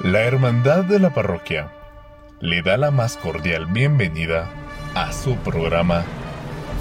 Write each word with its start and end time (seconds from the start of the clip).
La 0.00 0.20
Hermandad 0.22 0.84
de 0.84 1.00
la 1.00 1.12
Parroquia 1.12 1.72
le 2.38 2.62
da 2.62 2.76
la 2.76 2.92
más 2.92 3.16
cordial 3.16 3.66
bienvenida 3.66 4.48
a 4.94 5.12
su 5.12 5.34
programa 5.38 6.04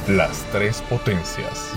Las 0.08 0.44
Tres 0.52 0.84
Potencias. 0.88 1.72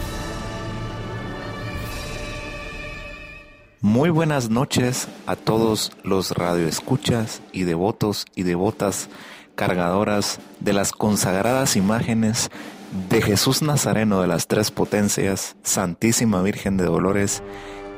Muy 3.80 4.10
buenas 4.10 4.50
noches 4.50 5.08
a 5.24 5.34
todos 5.34 5.92
los 6.04 6.32
radioescuchas 6.32 7.40
y 7.52 7.62
devotos 7.64 8.26
y 8.34 8.42
devotas 8.42 9.08
cargadoras 9.54 10.40
de 10.60 10.74
las 10.74 10.92
consagradas 10.92 11.74
imágenes 11.74 12.50
de 13.08 13.22
Jesús 13.22 13.62
Nazareno 13.62 14.20
de 14.20 14.26
las 14.26 14.46
Tres 14.46 14.70
Potencias, 14.70 15.56
Santísima 15.62 16.42
Virgen 16.42 16.76
de 16.76 16.84
Dolores, 16.84 17.42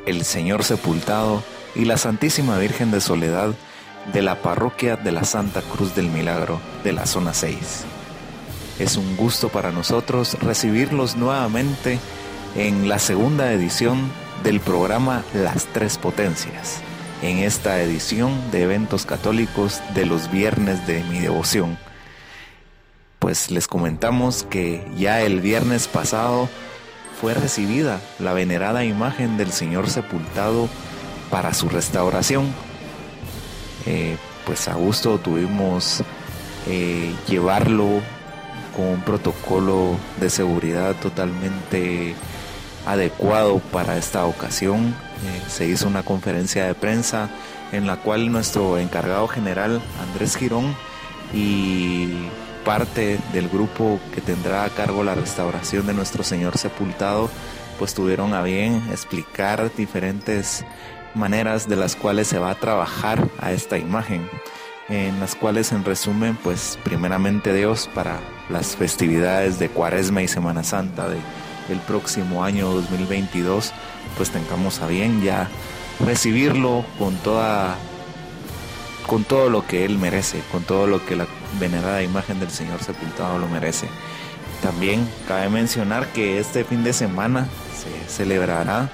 el 0.07 0.25
Señor 0.25 0.63
Sepultado 0.63 1.43
y 1.75 1.85
la 1.85 1.97
Santísima 1.97 2.59
Virgen 2.59 2.91
de 2.91 3.01
Soledad 3.01 3.55
de 4.13 4.23
la 4.23 4.43
parroquia 4.43 4.97
de 4.97 5.13
la 5.13 5.25
Santa 5.25 5.63
Cruz 5.63 5.95
del 5.95 6.09
Milagro 6.09 6.61
de 6.85 6.93
la 6.93 7.07
zona 7.07 7.35
6. 7.35 7.85
Es 8.79 8.97
un 8.97 9.17
gusto 9.17 9.49
para 9.49 9.71
nosotros 9.71 10.35
recibirlos 10.41 11.17
nuevamente 11.17 11.99
en 12.57 12.89
la 12.89 12.99
segunda 12.99 13.53
edición 13.53 14.11
del 14.43 14.61
programa 14.61 15.23
Las 15.35 15.67
Tres 15.67 15.99
Potencias, 15.99 16.81
en 17.23 17.39
esta 17.39 17.81
edición 17.81 18.51
de 18.51 18.63
eventos 18.63 19.07
católicos 19.07 19.81
de 19.95 20.07
los 20.07 20.31
viernes 20.31 20.87
de 20.87 21.05
mi 21.05 21.21
devoción. 21.21 21.79
Pues 23.21 23.51
les 23.51 23.69
comentamos 23.69 24.43
que 24.43 24.85
ya 24.97 25.21
el 25.21 25.41
viernes 25.41 25.87
pasado 25.87 26.49
fue 27.21 27.35
recibida 27.35 28.01
la 28.19 28.33
venerada 28.33 28.85
imagen 28.85 29.37
del 29.37 29.53
Señor 29.53 29.89
sepultado 29.89 30.69
para 31.33 31.55
su 31.55 31.71
restauración. 31.71 32.53
Eh, 33.87 34.19
pues 34.45 34.69
a 34.69 34.75
gusto 34.75 35.19
tuvimos 35.19 36.05
eh, 36.69 37.15
llevarlo 37.27 37.89
con 38.77 38.87
un 38.87 39.01
protocolo 39.01 39.97
de 40.21 40.29
seguridad 40.29 40.95
totalmente 40.97 42.15
adecuado 42.87 43.61
para 43.73 43.97
esta 43.97 44.27
ocasión. 44.27 44.95
Eh, 45.25 45.43
se 45.49 45.67
hizo 45.67 45.89
una 45.89 46.03
conferencia 46.03 46.67
de 46.67 46.75
prensa 46.75 47.31
en 47.73 47.87
la 47.87 47.97
cual 47.97 48.31
nuestro 48.31 48.79
encargado 48.79 49.27
general 49.27 49.81
Andrés 50.07 50.37
Girón 50.37 50.77
y 51.33 52.11
parte 52.63 53.19
del 53.33 53.49
grupo 53.49 53.99
que 54.15 54.21
tendrá 54.21 54.65
a 54.65 54.69
cargo 54.69 55.03
la 55.03 55.15
restauración 55.15 55.87
de 55.87 55.95
nuestro 55.95 56.25
Señor 56.25 56.59
sepultado, 56.59 57.31
pues 57.79 57.95
tuvieron 57.95 58.35
a 58.35 58.43
bien 58.43 58.83
explicar 58.91 59.75
diferentes 59.75 60.63
maneras 61.15 61.69
de 61.69 61.77
las 61.77 61.97
cuales 61.97 62.29
se 62.29 62.39
va 62.39 62.51
a 62.51 62.55
trabajar 62.55 63.29
a 63.41 63.53
esta 63.53 63.79
imagen, 63.79 64.29
en 64.89 65.19
las 65.21 65.35
cuales 65.35 65.73
en 65.73 65.85
resumen, 65.85 66.37
pues 66.43 66.79
primeramente 66.85 67.53
Dios 67.55 67.89
para 67.95 68.19
las 68.49 68.77
festividades 68.77 69.59
de 69.59 69.69
Cuaresma 69.69 70.23
y 70.23 70.29
Semana 70.29 70.65
Santa 70.65 71.09
de 71.09 71.19
el 71.69 71.79
próximo 71.81 72.45
año 72.45 72.71
2022, 72.71 73.73
pues 74.17 74.31
tengamos 74.31 74.81
a 74.81 74.87
bien 74.87 75.23
ya 75.23 75.49
recibirlo 76.05 76.85
con 76.99 77.15
toda 77.17 77.77
con 79.07 79.25
todo 79.25 79.51
lo 79.51 79.67
que 79.67 79.85
él 79.85 79.99
merece, 79.99 80.41
con 80.53 80.63
todo 80.63 80.87
lo 80.87 81.05
que 81.05 81.17
la 81.17 81.27
venerada 81.59 82.03
imagen 82.03 82.39
del 82.39 82.51
Señor 82.51 82.83
sepultado 82.83 83.39
lo 83.39 83.49
merece. 83.49 83.89
También 84.63 85.09
cabe 85.27 85.49
mencionar 85.49 86.07
que 86.13 86.39
este 86.39 86.65
fin 86.65 86.85
de 86.85 86.93
semana 86.93 87.49
se 87.77 88.11
celebrará 88.11 88.91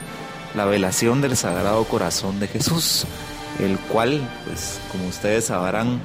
la 0.55 0.65
velación 0.65 1.21
del 1.21 1.37
Sagrado 1.37 1.85
Corazón 1.85 2.41
de 2.41 2.49
Jesús, 2.49 3.05
el 3.59 3.79
cual, 3.79 4.21
pues 4.47 4.81
como 4.91 5.09
ustedes 5.09 5.47
sabrán, 5.47 6.01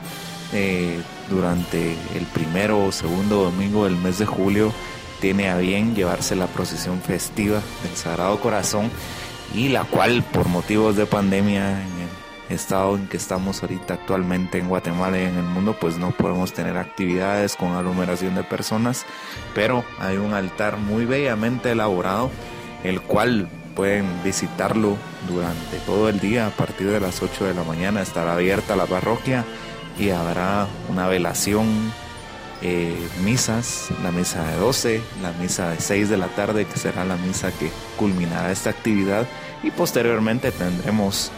eh, 0.55 1.01
durante 1.29 1.93
el 2.15 2.25
primero 2.31 2.85
o 2.85 2.91
segundo 2.91 3.43
domingo 3.43 3.85
del 3.85 3.95
mes 3.95 4.19
de 4.19 4.27
julio 4.27 4.71
tiene 5.19 5.49
a 5.49 5.57
bien 5.57 5.95
llevarse 5.95 6.35
la 6.35 6.45
procesión 6.45 7.01
festiva 7.01 7.59
del 7.81 7.95
Sagrado 7.95 8.39
Corazón 8.39 8.91
y 9.55 9.69
la 9.69 9.83
cual 9.83 10.21
por 10.21 10.47
motivos 10.49 10.95
de 10.95 11.07
pandemia 11.07 11.81
en 11.81 11.87
el 11.87 12.55
estado 12.55 12.95
en 12.97 13.07
que 13.07 13.17
estamos 13.17 13.63
ahorita 13.63 13.95
actualmente 13.95 14.59
en 14.59 14.69
Guatemala 14.69 15.17
y 15.17 15.23
en 15.23 15.37
el 15.37 15.43
mundo 15.43 15.75
pues 15.79 15.97
no 15.97 16.11
podemos 16.11 16.53
tener 16.53 16.77
actividades 16.77 17.55
con 17.55 17.71
aglomeración 17.71 18.35
de 18.35 18.43
personas 18.43 19.05
pero 19.55 19.83
hay 19.99 20.17
un 20.17 20.33
altar 20.33 20.77
muy 20.77 21.05
bellamente 21.05 21.71
elaborado 21.71 22.29
el 22.83 23.01
cual 23.01 23.49
pueden 23.75 24.05
visitarlo 24.23 24.97
durante 25.27 25.77
todo 25.85 26.09
el 26.09 26.19
día 26.19 26.47
a 26.47 26.49
partir 26.51 26.91
de 26.91 26.99
las 26.99 27.21
8 27.21 27.45
de 27.45 27.53
la 27.53 27.63
mañana 27.63 28.01
estará 28.01 28.33
abierta 28.33 28.75
la 28.75 28.85
parroquia 28.85 29.45
y 29.99 30.09
habrá 30.09 30.67
una 30.89 31.07
velación 31.07 31.91
eh, 32.61 32.95
misas, 33.23 33.89
la 34.01 34.11
misa 34.11 34.43
de 34.49 34.55
12, 34.55 35.01
la 35.21 35.33
misa 35.33 35.71
de 35.71 35.79
6 35.81 36.09
de 36.09 36.17
la 36.17 36.27
tarde 36.27 36.65
que 36.65 36.79
será 36.79 37.03
la 37.03 37.17
misa 37.17 37.51
que 37.51 37.69
culminará 37.97 38.51
esta 38.51 38.69
actividad. 38.69 39.27
Y 39.63 39.71
posteriormente 39.71 40.51
tendremos 40.51 41.29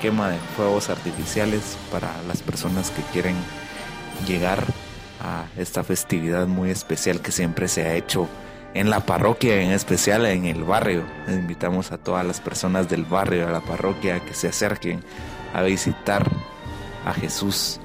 quema 0.00 0.30
de 0.30 0.38
fuegos 0.56 0.88
artificiales 0.88 1.76
para 1.92 2.10
las 2.26 2.42
personas 2.42 2.90
que 2.90 3.02
quieren 3.12 3.36
llegar 4.26 4.64
a 5.22 5.44
esta 5.58 5.84
festividad 5.84 6.46
muy 6.46 6.70
especial 6.70 7.20
que 7.20 7.32
siempre 7.32 7.68
se 7.68 7.82
ha 7.82 7.94
hecho 7.94 8.26
en 8.74 8.90
la 8.90 9.00
parroquia, 9.00 9.60
en 9.60 9.72
especial 9.72 10.26
en 10.26 10.46
el 10.46 10.64
barrio. 10.64 11.04
Invitamos 11.28 11.92
a 11.92 11.98
todas 11.98 12.24
las 12.24 12.40
personas 12.40 12.88
del 12.88 13.04
barrio, 13.04 13.48
a 13.48 13.50
la 13.50 13.60
parroquia, 13.60 14.20
que 14.20 14.34
se 14.34 14.48
acerquen 14.48 15.02
a 15.54 15.62
visitar 15.62 16.28
a 17.04 17.12
Jesús, 17.12 17.80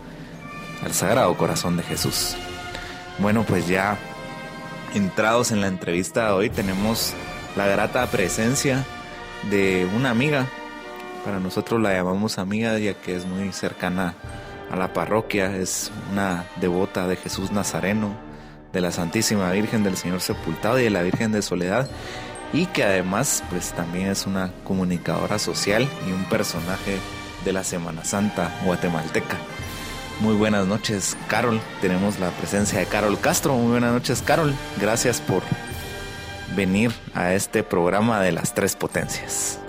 al 0.83 0.93
Sagrado 0.93 1.35
Corazón 1.37 1.77
de 1.77 1.83
Jesús. 1.83 2.35
Bueno, 3.19 3.43
pues 3.43 3.67
ya 3.67 3.97
entrados 4.93 5.51
en 5.51 5.61
la 5.61 5.67
entrevista 5.67 6.27
de 6.27 6.31
hoy 6.33 6.49
tenemos 6.49 7.13
la 7.55 7.67
grata 7.67 8.05
presencia 8.07 8.83
de 9.49 9.87
una 9.95 10.09
amiga. 10.09 10.47
Para 11.23 11.39
nosotros 11.39 11.81
la 11.81 11.93
llamamos 11.93 12.37
amiga 12.37 12.77
ya 12.77 12.93
que 12.93 13.15
es 13.15 13.25
muy 13.25 13.51
cercana 13.51 14.13
a 14.69 14.75
la 14.75 14.93
parroquia, 14.93 15.55
es 15.55 15.91
una 16.11 16.45
devota 16.57 17.07
de 17.07 17.15
Jesús 17.15 17.51
Nazareno, 17.51 18.15
de 18.75 18.81
la 18.81 18.91
Santísima 18.91 19.49
Virgen 19.51 19.83
del 19.83 19.95
Señor 19.95 20.19
Sepultado 20.19 20.77
y 20.77 20.83
de 20.83 20.89
la 20.89 21.01
Virgen 21.01 21.31
de 21.31 21.41
Soledad 21.41 21.89
y 22.51 22.65
que 22.67 22.83
además 22.83 23.41
pues 23.49 23.71
también 23.71 24.09
es 24.09 24.27
una 24.27 24.51
comunicadora 24.65 25.39
social 25.39 25.87
y 26.05 26.11
un 26.11 26.25
personaje 26.25 26.97
de 27.45 27.53
la 27.53 27.63
Semana 27.63 28.03
Santa 28.03 28.51
guatemalteca. 28.65 29.37
Muy 30.19 30.35
buenas 30.35 30.67
noches, 30.67 31.15
Carol. 31.27 31.61
Tenemos 31.81 32.19
la 32.19 32.31
presencia 32.31 32.79
de 32.79 32.85
Carol 32.85 33.17
Castro. 33.19 33.53
Muy 33.55 33.71
buenas 33.71 33.93
noches, 33.93 34.21
Carol. 34.21 34.53
Gracias 34.79 35.21
por 35.21 35.41
venir 36.53 36.91
a 37.13 37.33
este 37.33 37.63
programa 37.63 38.21
de 38.21 38.33
las 38.33 38.53
tres 38.53 38.75
potencias. 38.75 39.59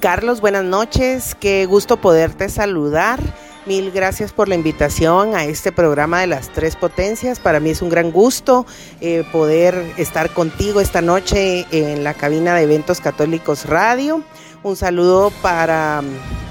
Carlos, 0.00 0.40
buenas 0.40 0.64
noches. 0.64 1.34
Qué 1.38 1.66
gusto 1.66 1.98
poderte 1.98 2.48
saludar 2.48 3.20
Mil 3.66 3.90
gracias 3.90 4.32
por 4.32 4.48
la 4.48 4.54
invitación 4.54 5.34
a 5.34 5.44
este 5.44 5.72
programa 5.72 6.20
de 6.20 6.28
las 6.28 6.50
tres 6.50 6.76
potencias. 6.76 7.40
Para 7.40 7.58
mí 7.58 7.70
es 7.70 7.82
un 7.82 7.88
gran 7.88 8.12
gusto 8.12 8.64
eh, 9.00 9.24
poder 9.32 9.92
estar 9.96 10.30
contigo 10.30 10.80
esta 10.80 11.02
noche 11.02 11.66
en 11.72 12.04
la 12.04 12.14
cabina 12.14 12.54
de 12.54 12.62
Eventos 12.62 13.00
Católicos 13.00 13.66
Radio. 13.66 14.22
Un 14.62 14.76
saludo 14.76 15.32
para, 15.42 16.04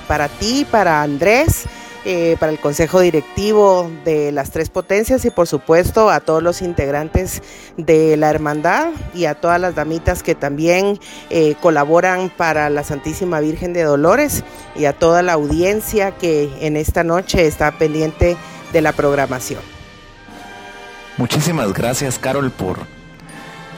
para 0.09 0.27
ti, 0.27 0.67
para 0.69 1.03
Andrés 1.03 1.65
eh, 2.05 2.37
para 2.39 2.51
el 2.51 2.59
Consejo 2.59 2.99
Directivo 2.99 3.91
de 4.05 4.31
las 4.31 4.51
Tres 4.51 4.69
Potencias 4.69 5.25
y 5.25 5.31
por 5.31 5.47
supuesto 5.47 6.11
a 6.11 6.19
todos 6.19 6.43
los 6.43 6.61
integrantes 6.61 7.41
de 7.77 8.15
la 8.15 8.29
Hermandad 8.29 8.89
y 9.15 9.25
a 9.25 9.33
todas 9.33 9.59
las 9.59 9.73
damitas 9.73 10.21
que 10.21 10.35
también 10.35 10.99
eh, 11.31 11.55
colaboran 11.61 12.29
para 12.29 12.69
la 12.69 12.83
Santísima 12.83 13.39
Virgen 13.39 13.73
de 13.73 13.83
Dolores 13.83 14.43
y 14.75 14.85
a 14.85 14.93
toda 14.93 15.23
la 15.23 15.33
audiencia 15.33 16.11
que 16.11 16.49
en 16.61 16.77
esta 16.77 17.03
noche 17.03 17.47
está 17.47 17.71
pendiente 17.77 18.37
de 18.71 18.81
la 18.81 18.91
programación. 18.91 19.61
Muchísimas 21.17 21.73
gracias 21.73 22.19
Carol 22.19 22.51
por 22.51 22.77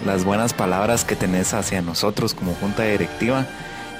las 0.05 0.25
buenas 0.25 0.53
palabras 0.53 1.05
que 1.05 1.15
tenés 1.15 1.53
hacia 1.53 1.81
nosotros 1.81 2.33
como 2.33 2.53
Junta 2.55 2.83
Directiva 2.83 3.47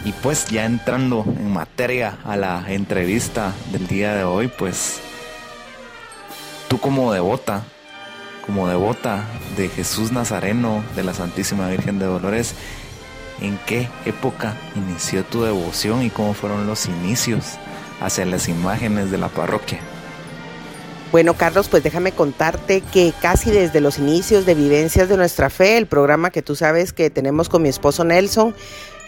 y 0.05 0.11
pues 0.11 0.45
ya 0.47 0.65
entrando 0.65 1.25
en 1.27 1.51
materia 1.51 2.17
a 2.23 2.35
la 2.38 2.63
entrevista 2.67 3.53
del 3.71 3.88
día 3.88 4.15
de 4.15 4.23
hoy, 4.23 4.47
pues 4.47 4.99
tú 6.67 6.79
como 6.79 7.11
devota, 7.13 7.63
como 8.45 8.67
devota 8.67 9.23
de 9.57 9.69
Jesús 9.69 10.11
Nazareno, 10.11 10.83
de 10.95 11.03
la 11.03 11.13
Santísima 11.13 11.67
Virgen 11.69 11.99
de 11.99 12.05
Dolores, 12.05 12.53
¿en 13.41 13.57
qué 13.65 13.89
época 14.05 14.55
inició 14.75 15.23
tu 15.23 15.44
devoción 15.44 16.03
y 16.03 16.09
cómo 16.09 16.33
fueron 16.33 16.67
los 16.67 16.85
inicios 16.85 17.57
hacia 17.99 18.25
las 18.25 18.47
imágenes 18.47 19.11
de 19.11 19.17
la 19.17 19.29
parroquia? 19.29 19.79
Bueno, 21.11 21.35
Carlos, 21.35 21.69
pues 21.69 21.83
déjame 21.83 22.11
contarte 22.11 22.81
que 22.81 23.13
casi 23.21 23.49
desde 23.49 23.79
los 23.79 23.97
inicios 23.97 24.45
de 24.45 24.55
Vivencias 24.55 25.07
de 25.07 25.15
nuestra 25.15 25.49
Fe, 25.49 25.77
el 25.77 25.88
programa 25.88 26.31
que 26.31 26.41
tú 26.41 26.55
sabes 26.55 26.91
que 26.91 27.09
tenemos 27.09 27.47
con 27.47 27.61
mi 27.61 27.69
esposo 27.69 28.03
Nelson, 28.03 28.53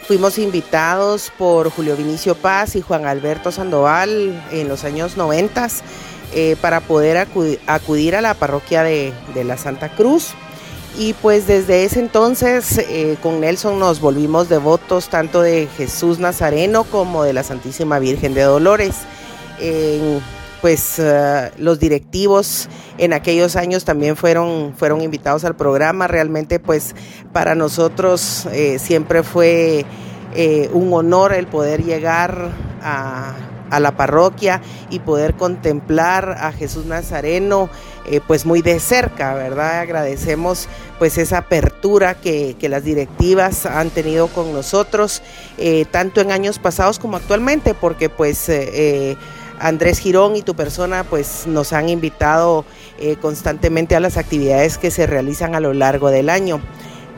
Fuimos 0.06 0.38
invitados 0.38 1.30
por 1.36 1.70
Julio 1.70 1.96
Vinicio 1.96 2.34
Paz 2.34 2.74
y 2.74 2.80
Juan 2.80 3.06
Alberto 3.06 3.52
Sandoval 3.52 4.42
en 4.50 4.68
los 4.68 4.84
años 4.84 5.16
90 5.16 5.68
eh, 6.32 6.56
para 6.60 6.80
poder 6.80 7.16
acudir, 7.66 8.16
a 8.16 8.20
la 8.20 8.34
parroquia 8.34 8.82
de, 8.82 9.12
la 9.44 9.56
Santa 9.56 9.88
Cruz. 9.90 10.30
Y 10.98 11.12
pues 11.14 11.46
desde 11.46 11.84
ese 11.84 12.00
entonces 12.00 12.78
eh, 12.78 13.16
con 13.22 13.40
Nelson 13.40 13.78
nos 13.78 14.00
volvimos 14.00 14.48
devotos 14.48 15.08
tanto 15.08 15.40
de 15.40 15.68
Jesús 15.76 16.18
Nazareno 16.18 16.84
como 16.84 17.22
de 17.22 17.32
la 17.32 17.44
Santísima 17.44 17.98
Virgen 17.98 18.34
de 18.34 18.42
Dolores. 18.42 18.96
Pues 20.60 20.98
eh, 20.98 21.50
los 21.58 21.78
directivos 21.80 22.68
en 22.98 23.12
aquellos 23.12 23.56
años 23.56 23.84
también 23.84 24.16
fueron, 24.16 24.74
fueron 24.76 25.00
invitados 25.00 25.44
al 25.44 25.56
programa. 25.56 26.06
Realmente 26.06 26.58
pues 26.58 26.94
para 27.32 27.54
nosotros 27.54 28.46
siempre 28.78 29.22
fue 29.22 29.84
un 30.72 30.92
honor 30.92 31.32
el 31.32 31.46
poder 31.46 31.82
llegar 31.82 32.50
a 32.82 33.80
la 33.80 33.96
parroquia 33.96 34.60
y 34.90 34.98
poder 34.98 35.34
contemplar 35.34 36.36
a 36.38 36.52
Jesús 36.52 36.86
Nazareno 36.86 37.70
eh, 38.10 38.20
pues 38.26 38.44
muy 38.44 38.60
de 38.60 38.80
cerca, 38.80 39.34
¿verdad? 39.34 39.80
Agradecemos 39.80 40.68
pues 40.98 41.16
esa 41.16 41.38
apertura 41.38 42.14
que, 42.14 42.56
las 42.68 42.82
directivas 42.82 43.66
han 43.66 43.90
tenido 43.90 44.26
con 44.26 44.52
nosotros, 44.52 45.22
eh, 45.58 45.84
tanto 45.90 46.20
en 46.20 46.32
años 46.32 46.58
pasados 46.58 46.98
como 46.98 47.16
actualmente, 47.16 47.74
porque 47.74 48.08
pues... 48.08 48.50
Eh, 49.60 49.66
Andrés 49.66 49.98
Girón 49.98 50.36
y 50.36 50.42
tu 50.42 50.54
persona 50.54 51.04
pues 51.04 51.46
nos 51.46 51.72
han 51.72 51.88
invitado 51.88 52.64
constantemente 53.22 53.96
a 53.96 54.00
las 54.00 54.18
actividades 54.18 54.76
que 54.76 54.90
se 54.90 55.06
realizan 55.06 55.54
a 55.54 55.60
lo 55.60 55.72
largo 55.72 56.10
del 56.10 56.28
año. 56.28 56.60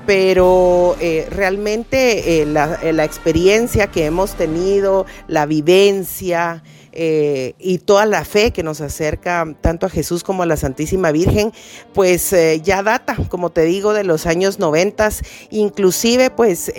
Pero 0.06 0.96
eh, 1.00 1.28
realmente 1.30 2.40
eh, 2.40 2.42
eh, 2.42 2.92
la, 2.92 3.04
experiencia 3.04 3.86
que 3.86 4.04
hemos 4.04 4.34
tenido, 4.34 5.06
la 5.28 5.46
vivencia 5.46 6.64
y 6.94 7.78
toda 7.78 8.06
la 8.06 8.24
fe 8.24 8.50
que 8.52 8.62
nos 8.62 8.80
acerca 8.80 9.46
tanto 9.60 9.86
a 9.86 9.88
Jesús 9.88 10.22
como 10.22 10.42
a 10.42 10.46
la 10.46 10.56
Santísima 10.56 11.10
Virgen, 11.10 11.52
pues 11.94 12.34
ya 12.62 12.82
data, 12.82 13.16
como 13.28 13.50
te 13.50 13.62
digo, 13.62 13.92
de 13.92 14.04
los 14.04 14.26
años 14.26 14.58
noventas. 14.58 15.22
Inclusive, 15.50 16.30
pues 16.30 16.72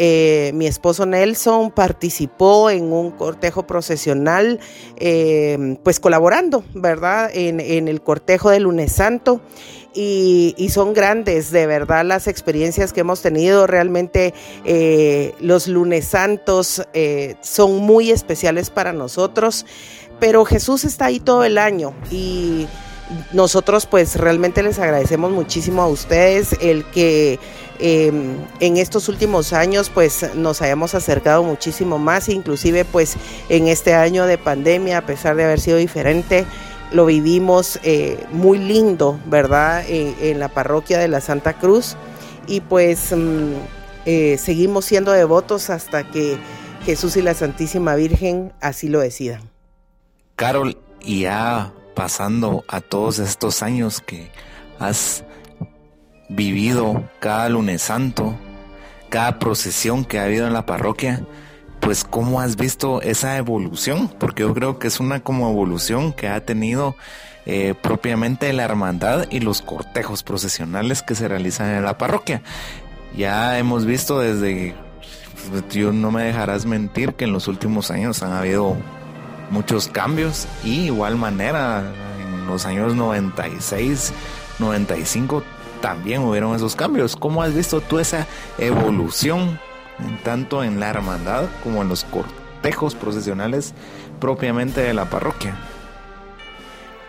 mi 0.53 0.67
esposo 0.67 1.05
Nelson 1.05 1.71
participó 1.71 2.69
en 2.69 2.91
un 2.91 3.11
cortejo 3.11 3.65
procesional, 3.65 4.59
pues 5.83 5.99
colaborando, 5.99 6.63
¿verdad? 6.73 7.31
En, 7.33 7.59
en 7.59 7.87
el 7.87 8.01
cortejo 8.01 8.49
del 8.49 8.63
lunes 8.63 8.91
santo 8.91 9.41
y, 9.95 10.69
son 10.69 10.93
grandes, 10.93 11.51
de 11.51 11.67
verdad, 11.67 12.03
las 12.03 12.27
experiencias 12.27 12.93
que 12.93 13.01
hemos 13.01 13.21
tenido. 13.21 13.67
Realmente 13.67 14.33
eh, 14.65 15.33
los 15.39 15.67
lunes 15.67 16.05
santos 16.05 16.81
eh, 16.93 17.35
son 17.41 17.77
muy 17.77 18.11
especiales 18.11 18.69
para 18.69 18.93
nosotros, 18.93 19.65
pero 20.19 20.45
Jesús 20.45 20.83
está 20.83 21.05
ahí 21.05 21.19
todo 21.19 21.43
el 21.43 21.57
año 21.57 21.93
y 22.11 22.67
nosotros 23.31 23.85
pues 23.85 24.15
realmente 24.15 24.63
les 24.63 24.79
agradecemos 24.79 25.31
muchísimo 25.31 25.81
a 25.81 25.87
ustedes 25.87 26.55
el 26.61 26.85
que 26.85 27.39
em, 27.79 28.37
en 28.59 28.77
estos 28.77 29.09
últimos 29.09 29.53
años 29.53 29.89
pues 29.89 30.33
nos 30.35 30.61
hayamos 30.61 30.95
acercado 30.95 31.43
muchísimo 31.43 31.99
más, 31.99 32.29
inclusive 32.29 32.85
pues 32.85 33.15
en 33.49 33.67
este 33.67 33.93
año 33.93 34.25
de 34.25 34.37
pandemia, 34.37 34.99
a 34.99 35.05
pesar 35.05 35.35
de 35.35 35.43
haber 35.43 35.59
sido 35.59 35.77
diferente, 35.77 36.45
lo 36.91 37.05
vivimos 37.05 37.79
eh, 37.83 38.23
muy 38.31 38.59
lindo, 38.59 39.19
¿verdad? 39.25 39.83
en 39.87 40.39
la 40.39 40.47
parroquia 40.47 40.99
de 40.99 41.07
la 41.07 41.21
Santa 41.21 41.53
Cruz 41.53 41.97
y 42.47 42.61
pues 42.61 43.11
mm, 43.11 43.53
eh, 44.05 44.37
seguimos 44.37 44.85
siendo 44.85 45.11
devotos 45.11 45.69
hasta 45.69 46.09
que 46.09 46.37
Jesús 46.85 47.15
y 47.17 47.21
la 47.21 47.33
Santísima 47.33 47.95
Virgen 47.95 48.53
así 48.61 48.89
lo 48.89 48.99
decidan. 48.99 49.52
Carol, 50.35 50.77
y 51.01 51.21
ya 51.21 51.73
pasando 51.95 52.63
a 52.67 52.81
todos 52.81 53.19
estos 53.19 53.61
años 53.61 54.01
que 54.01 54.31
has 54.79 55.23
vivido 56.29 57.03
cada 57.19 57.49
lunes 57.49 57.83
santo, 57.83 58.35
cada 59.09 59.37
procesión 59.37 60.05
que 60.05 60.19
ha 60.19 60.23
habido 60.23 60.47
en 60.47 60.53
la 60.53 60.65
parroquia, 60.65 61.23
pues 61.79 62.03
cómo 62.03 62.39
has 62.39 62.55
visto 62.55 63.01
esa 63.01 63.37
evolución, 63.37 64.07
porque 64.19 64.41
yo 64.41 64.53
creo 64.53 64.79
que 64.79 64.87
es 64.87 64.99
una 64.99 65.19
como 65.19 65.49
evolución 65.51 66.13
que 66.13 66.29
ha 66.29 66.43
tenido 66.45 66.95
eh, 67.45 67.75
propiamente 67.79 68.51
la 68.53 68.63
hermandad 68.63 69.25
y 69.29 69.41
los 69.41 69.61
cortejos 69.61 70.23
procesionales 70.23 71.03
que 71.03 71.13
se 71.13 71.27
realizan 71.27 71.69
en 71.71 71.83
la 71.83 71.97
parroquia. 71.97 72.41
Ya 73.15 73.59
hemos 73.59 73.85
visto 73.85 74.19
desde, 74.19 74.73
yo 75.69 75.91
no 75.91 76.09
me 76.09 76.23
dejarás 76.23 76.65
mentir 76.65 77.13
que 77.13 77.25
en 77.25 77.33
los 77.33 77.47
últimos 77.47 77.91
años 77.91 78.23
han 78.23 78.31
habido 78.31 78.77
muchos 79.53 79.87
cambios 79.87 80.47
y 80.63 80.85
igual 80.85 81.15
manera 81.15 81.83
en 82.19 82.47
los 82.47 82.65
años 82.65 82.95
96, 82.95 84.11
95 84.59 85.43
también 85.81 86.23
hubieron 86.23 86.55
esos 86.55 86.75
cambios. 86.75 87.15
¿Cómo 87.15 87.41
has 87.43 87.53
visto 87.53 87.79
tú 87.79 87.99
esa 87.99 88.27
evolución 88.57 89.59
tanto 90.23 90.63
en 90.63 90.79
la 90.79 90.89
hermandad 90.89 91.45
como 91.63 91.81
en 91.81 91.89
los 91.89 92.03
cortejos 92.05 92.95
procesionales 92.95 93.73
propiamente 94.19 94.81
de 94.81 94.93
la 94.93 95.05
parroquia. 95.05 95.55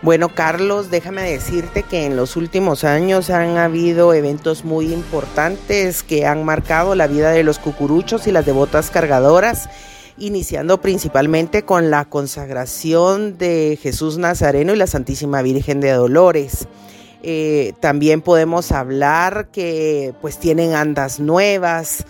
Bueno, 0.02 0.28
Carlos, 0.28 0.90
déjame 0.90 1.22
decirte 1.22 1.82
que 1.82 2.04
en 2.04 2.14
los 2.14 2.36
últimos 2.36 2.84
años 2.84 3.30
han 3.30 3.56
habido 3.56 4.12
eventos 4.12 4.64
muy 4.64 4.92
importantes 4.92 6.02
que 6.02 6.26
han 6.26 6.44
marcado 6.44 6.94
la 6.94 7.06
vida 7.06 7.30
de 7.30 7.42
los 7.42 7.58
cucuruchos 7.58 8.26
y 8.26 8.32
las 8.32 8.44
devotas 8.44 8.90
cargadoras, 8.90 9.70
iniciando 10.18 10.80
principalmente 10.80 11.64
con 11.64 11.90
la 11.90 12.04
consagración 12.04 13.36
de 13.38 13.78
Jesús 13.80 14.18
Nazareno 14.18 14.72
y 14.72 14.76
la 14.76 14.86
Santísima 14.86 15.42
Virgen 15.42 15.80
de 15.80 15.92
Dolores. 15.92 16.68
Eh, 17.22 17.72
también 17.80 18.20
podemos 18.20 18.70
hablar 18.70 19.48
que 19.50 20.12
pues 20.20 20.38
tienen 20.38 20.74
andas 20.74 21.20
nuevas, 21.20 22.04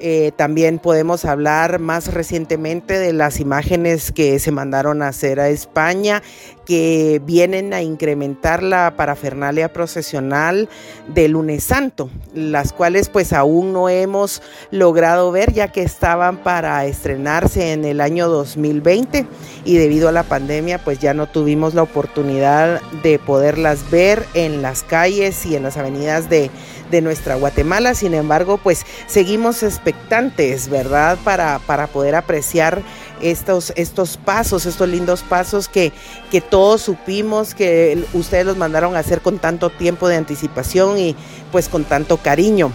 eh, 0.00 0.32
también 0.34 0.78
podemos 0.78 1.24
hablar 1.24 1.78
más 1.78 2.12
recientemente 2.12 2.98
de 2.98 3.12
las 3.12 3.38
imágenes 3.38 4.12
que 4.12 4.38
se 4.38 4.50
mandaron 4.50 5.02
a 5.02 5.08
hacer 5.08 5.40
a 5.40 5.48
España, 5.48 6.22
que 6.64 7.20
vienen 7.24 7.74
a 7.74 7.82
incrementar 7.82 8.62
la 8.62 8.94
parafernalia 8.96 9.72
procesional 9.72 10.68
del 11.08 11.32
lunes 11.32 11.64
santo, 11.64 12.08
las 12.32 12.72
cuales 12.72 13.08
pues 13.08 13.32
aún 13.32 13.72
no 13.72 13.88
hemos 13.88 14.40
logrado 14.70 15.32
ver 15.32 15.52
ya 15.52 15.72
que 15.72 15.82
estaban 15.82 16.38
para 16.38 16.84
estrenarse 16.86 17.72
en 17.72 17.84
el 17.84 18.00
año 18.00 18.28
2020 18.28 19.26
y 19.64 19.76
debido 19.76 20.08
a 20.08 20.12
la 20.12 20.22
pandemia 20.22 20.78
pues 20.78 20.98
ya 20.98 21.12
no 21.12 21.28
tuvimos 21.28 21.74
la 21.74 21.82
oportunidad 21.82 22.80
de 23.02 23.18
poderlas 23.18 23.90
ver 23.90 24.24
en 24.34 24.62
las 24.62 24.82
calles 24.82 25.44
y 25.44 25.56
en 25.56 25.64
las 25.64 25.76
avenidas 25.76 26.30
de 26.30 26.50
de 26.90 27.00
nuestra 27.00 27.34
Guatemala. 27.34 27.94
Sin 27.94 28.14
embargo, 28.14 28.58
pues 28.58 28.84
seguimos 29.06 29.62
expectantes, 29.62 30.68
¿verdad? 30.68 31.18
Para, 31.24 31.58
para 31.60 31.86
poder 31.86 32.14
apreciar 32.14 32.82
estos, 33.20 33.72
estos 33.76 34.16
pasos, 34.16 34.66
estos 34.66 34.88
lindos 34.88 35.22
pasos 35.22 35.68
que, 35.68 35.92
que 36.30 36.40
todos 36.40 36.82
supimos 36.82 37.54
que 37.54 38.04
ustedes 38.14 38.46
los 38.46 38.56
mandaron 38.56 38.96
a 38.96 39.00
hacer 39.00 39.20
con 39.20 39.38
tanto 39.38 39.70
tiempo 39.70 40.08
de 40.08 40.16
anticipación 40.16 40.98
y 40.98 41.16
pues 41.52 41.68
con 41.68 41.84
tanto 41.84 42.16
cariño. 42.16 42.72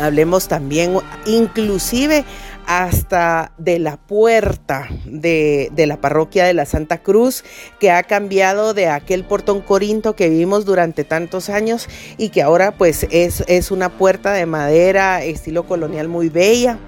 Hablemos 0.00 0.48
también, 0.48 0.98
inclusive 1.26 2.24
hasta 2.68 3.52
de 3.56 3.78
la 3.78 3.96
puerta 3.96 4.88
de, 5.06 5.72
la 5.74 5.96
parroquia 6.02 6.44
de 6.44 6.52
la 6.52 6.66
Santa 6.66 6.98
Cruz, 6.98 7.42
que 7.80 7.90
ha 7.90 8.02
cambiado 8.02 8.74
de 8.74 8.88
aquel 8.88 9.24
portón 9.24 9.62
corinto 9.62 10.14
que 10.14 10.28
vimos 10.28 10.66
durante 10.66 11.02
tantos 11.02 11.48
años 11.48 11.88
y 12.18 12.28
que 12.28 12.42
ahora 12.42 12.72
pues 12.72 13.06
es, 13.10 13.42
es 13.48 13.70
una 13.70 13.88
puerta 13.88 14.34
de 14.34 14.44
madera 14.44 15.24
estilo 15.24 15.64
colonial 15.64 16.08
muy 16.08 16.28
bella. 16.28 16.78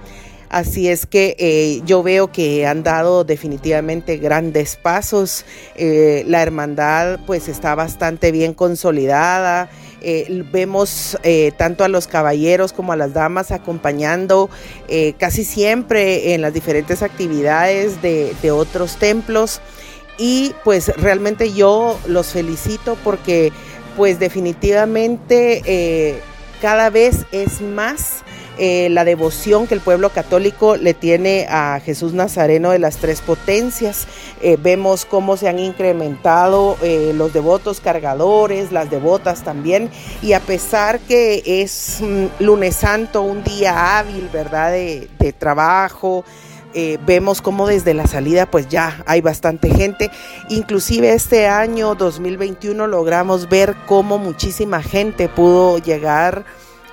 Así 0.50 0.88
es 0.88 1.06
que 1.06 1.36
eh, 1.38 1.80
yo 1.86 2.02
veo 2.02 2.32
que 2.32 2.66
han 2.66 2.82
dado 2.82 3.22
definitivamente 3.22 4.16
grandes 4.16 4.74
pasos. 4.74 5.44
Eh, 5.76 6.24
la 6.26 6.42
hermandad 6.42 7.20
pues 7.24 7.48
está 7.48 7.76
bastante 7.76 8.32
bien 8.32 8.52
consolidada. 8.52 9.70
Eh, 10.02 10.44
vemos 10.50 11.16
tanto 11.56 11.84
a 11.84 11.88
los 11.88 12.08
caballeros 12.08 12.72
como 12.72 12.92
a 12.92 12.96
las 12.96 13.12
damas 13.12 13.52
acompañando 13.52 14.48
casi 15.18 15.44
siempre 15.44 16.32
en 16.32 16.40
las 16.40 16.54
diferentes 16.54 17.02
actividades 17.02 18.00
de, 18.00 18.34
de 18.40 18.50
otros 18.50 18.96
templos 18.96 19.60
y 20.16 20.54
pues 20.64 20.88
realmente 20.96 21.52
yo 21.52 22.00
los 22.06 22.28
felicito 22.28 22.96
porque 23.04 23.52
pues 23.94 24.18
definitivamente 24.18 26.22
cada 26.62 26.88
vez 26.88 27.26
es 27.30 27.60
más 27.60 28.22
eh, 28.58 28.88
la 28.90 29.04
devoción 29.04 29.66
que 29.66 29.74
el 29.74 29.80
pueblo 29.80 30.10
católico 30.10 30.76
le 30.76 30.92
tiene 30.92 31.46
a 31.48 31.80
Jesús 31.82 32.12
Nazareno 32.12 32.70
de 32.70 32.78
las 32.78 32.96
tres 32.98 33.22
potencias. 33.22 34.06
Eh, 34.42 34.58
vemos 34.60 35.06
cómo 35.06 35.36
se 35.36 35.48
han 35.48 35.58
incrementado 35.58 36.76
eh, 36.82 37.12
los 37.14 37.32
devotos 37.32 37.80
cargadores, 37.80 38.70
las 38.70 38.90
devotas 38.90 39.44
también, 39.44 39.88
y 40.20 40.34
a 40.34 40.40
pesar 40.40 41.00
que 41.00 41.42
es 41.62 42.00
mm, 42.00 42.26
lunes 42.44 42.76
santo, 42.76 43.22
un 43.22 43.42
día 43.44 43.98
hábil, 43.98 44.28
¿verdad? 44.32 44.72
De, 44.72 45.08
trabajo. 45.38 46.24
vemos 47.06 47.40
cómo 47.40 47.66
desde 47.66 47.94
la 47.94 48.06
salida 48.06 48.46
pues 48.46 48.68
ya 48.68 49.02
hay 49.06 49.20
bastante 49.20 49.70
gente. 49.70 50.10
Inclusive 50.48 51.12
este 51.12 51.46
año 51.46 51.94
2021 51.94 52.86
logramos 52.88 53.48
ver 53.48 53.74
cómo 53.86 54.18
muchísima 54.18 54.82
gente 54.82 55.28
pudo 55.28 55.78
llegar 55.78 56.44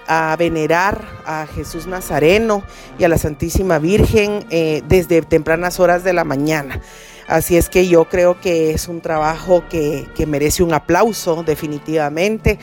a 0.07 0.35
venerar 0.37 1.05
a 1.25 1.47
Jesús 1.47 1.87
Nazareno 1.87 2.63
y 2.97 3.03
a 3.03 3.09
la 3.09 3.17
Santísima 3.17 3.79
Virgen 3.79 4.45
eh, 4.49 4.81
desde 4.87 5.21
tempranas 5.21 5.79
horas 5.79 6.03
de 6.03 6.13
la 6.13 6.23
mañana. 6.23 6.81
Así 7.27 7.57
es 7.57 7.69
que 7.69 7.87
yo 7.87 8.05
creo 8.05 8.39
que 8.39 8.71
es 8.71 8.87
un 8.87 9.01
trabajo 9.01 9.63
que, 9.69 10.07
merece 10.27 10.63
un 10.63 10.73
aplauso 10.73 11.43
definitivamente. 11.43 12.57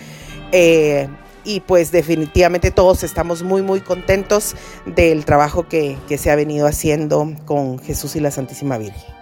Eh, 0.52 1.08
y 1.44 1.60
pues 1.60 1.92
definitivamente 1.92 2.70
todos 2.70 3.02
estamos 3.02 3.42
muy 3.42 3.60
muy 3.60 3.82
contentos 3.82 4.56
del 4.86 5.26
trabajo 5.26 5.68
que, 5.68 5.98
que 6.08 6.16
se 6.16 6.30
ha 6.30 6.36
venido 6.36 6.66
haciendo 6.66 7.34
con 7.44 7.78
Jesús 7.78 8.16
y 8.16 8.20
la 8.20 8.30
Santísima 8.30 8.78
Virgen. 8.78 9.14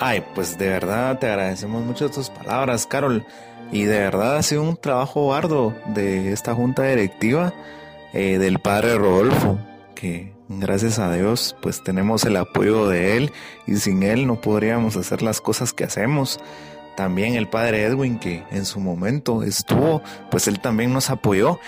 Ay, 0.00 0.24
pues 0.34 0.58
de 0.58 0.68
verdad 0.68 1.18
te 1.18 1.28
agradecemos 1.28 1.84
mucho 1.84 2.10
tus 2.10 2.28
palabras, 2.28 2.86
Carol. 2.86 3.24
Y 3.72 3.84
de 3.84 3.98
verdad 3.98 4.36
ha 4.36 4.42
sido 4.42 4.62
un 4.62 4.76
trabajo 4.76 5.34
arduo 5.34 5.74
de 5.86 6.32
esta 6.32 6.54
junta 6.54 6.84
directiva 6.84 7.52
eh, 8.12 8.38
del 8.38 8.60
padre 8.60 8.96
Rodolfo, 8.96 9.58
que 9.94 10.32
gracias 10.48 10.98
a 10.98 11.12
Dios 11.12 11.56
pues 11.60 11.82
tenemos 11.82 12.24
el 12.24 12.36
apoyo 12.36 12.88
de 12.88 13.16
él 13.16 13.32
y 13.66 13.76
sin 13.76 14.02
él 14.02 14.26
no 14.26 14.40
podríamos 14.40 14.96
hacer 14.96 15.22
las 15.22 15.40
cosas 15.40 15.72
que 15.72 15.84
hacemos. 15.84 16.38
También 16.96 17.34
el 17.34 17.48
padre 17.48 17.82
Edwin 17.82 18.20
que 18.20 18.44
en 18.52 18.64
su 18.64 18.78
momento 18.78 19.42
estuvo, 19.42 20.02
pues 20.30 20.46
él 20.46 20.60
también 20.60 20.92
nos 20.92 21.10
apoyó 21.10 21.58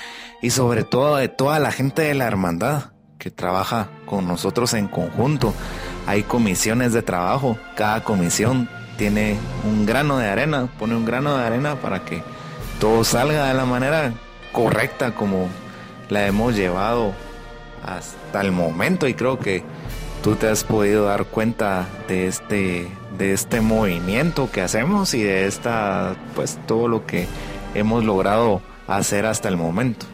y 0.40 0.50
sobre 0.50 0.84
todo 0.84 1.16
de 1.16 1.28
toda 1.28 1.58
la 1.58 1.72
gente 1.72 2.02
de 2.02 2.14
la 2.14 2.26
hermandad 2.26 2.92
que 3.18 3.30
trabaja 3.30 3.88
con 4.04 4.28
nosotros 4.28 4.72
en 4.74 4.86
conjunto. 4.86 5.52
Hay 6.06 6.22
comisiones 6.22 6.92
de 6.92 7.02
trabajo, 7.02 7.58
cada 7.74 8.04
comisión 8.04 8.68
tiene 8.96 9.36
un 9.64 9.86
grano 9.86 10.18
de 10.18 10.28
arena, 10.28 10.68
pone 10.78 10.96
un 10.96 11.04
grano 11.04 11.36
de 11.36 11.44
arena 11.44 11.76
para 11.76 12.04
que 12.04 12.22
todo 12.80 13.04
salga 13.04 13.46
de 13.48 13.54
la 13.54 13.64
manera 13.64 14.12
correcta 14.52 15.14
como 15.14 15.48
la 16.08 16.26
hemos 16.26 16.54
llevado 16.56 17.12
hasta 17.84 18.40
el 18.40 18.52
momento 18.52 19.06
y 19.06 19.14
creo 19.14 19.38
que 19.38 19.62
tú 20.22 20.34
te 20.36 20.48
has 20.48 20.64
podido 20.64 21.06
dar 21.06 21.26
cuenta 21.26 21.86
de 22.08 22.26
este 22.26 22.88
de 23.16 23.32
este 23.32 23.60
movimiento 23.60 24.50
que 24.50 24.60
hacemos 24.60 25.14
y 25.14 25.22
de 25.22 25.46
esta 25.46 26.16
pues 26.34 26.58
todo 26.66 26.88
lo 26.88 27.06
que 27.06 27.26
hemos 27.74 28.04
logrado 28.04 28.60
hacer 28.86 29.26
hasta 29.26 29.48
el 29.48 29.56
momento. 29.56 30.06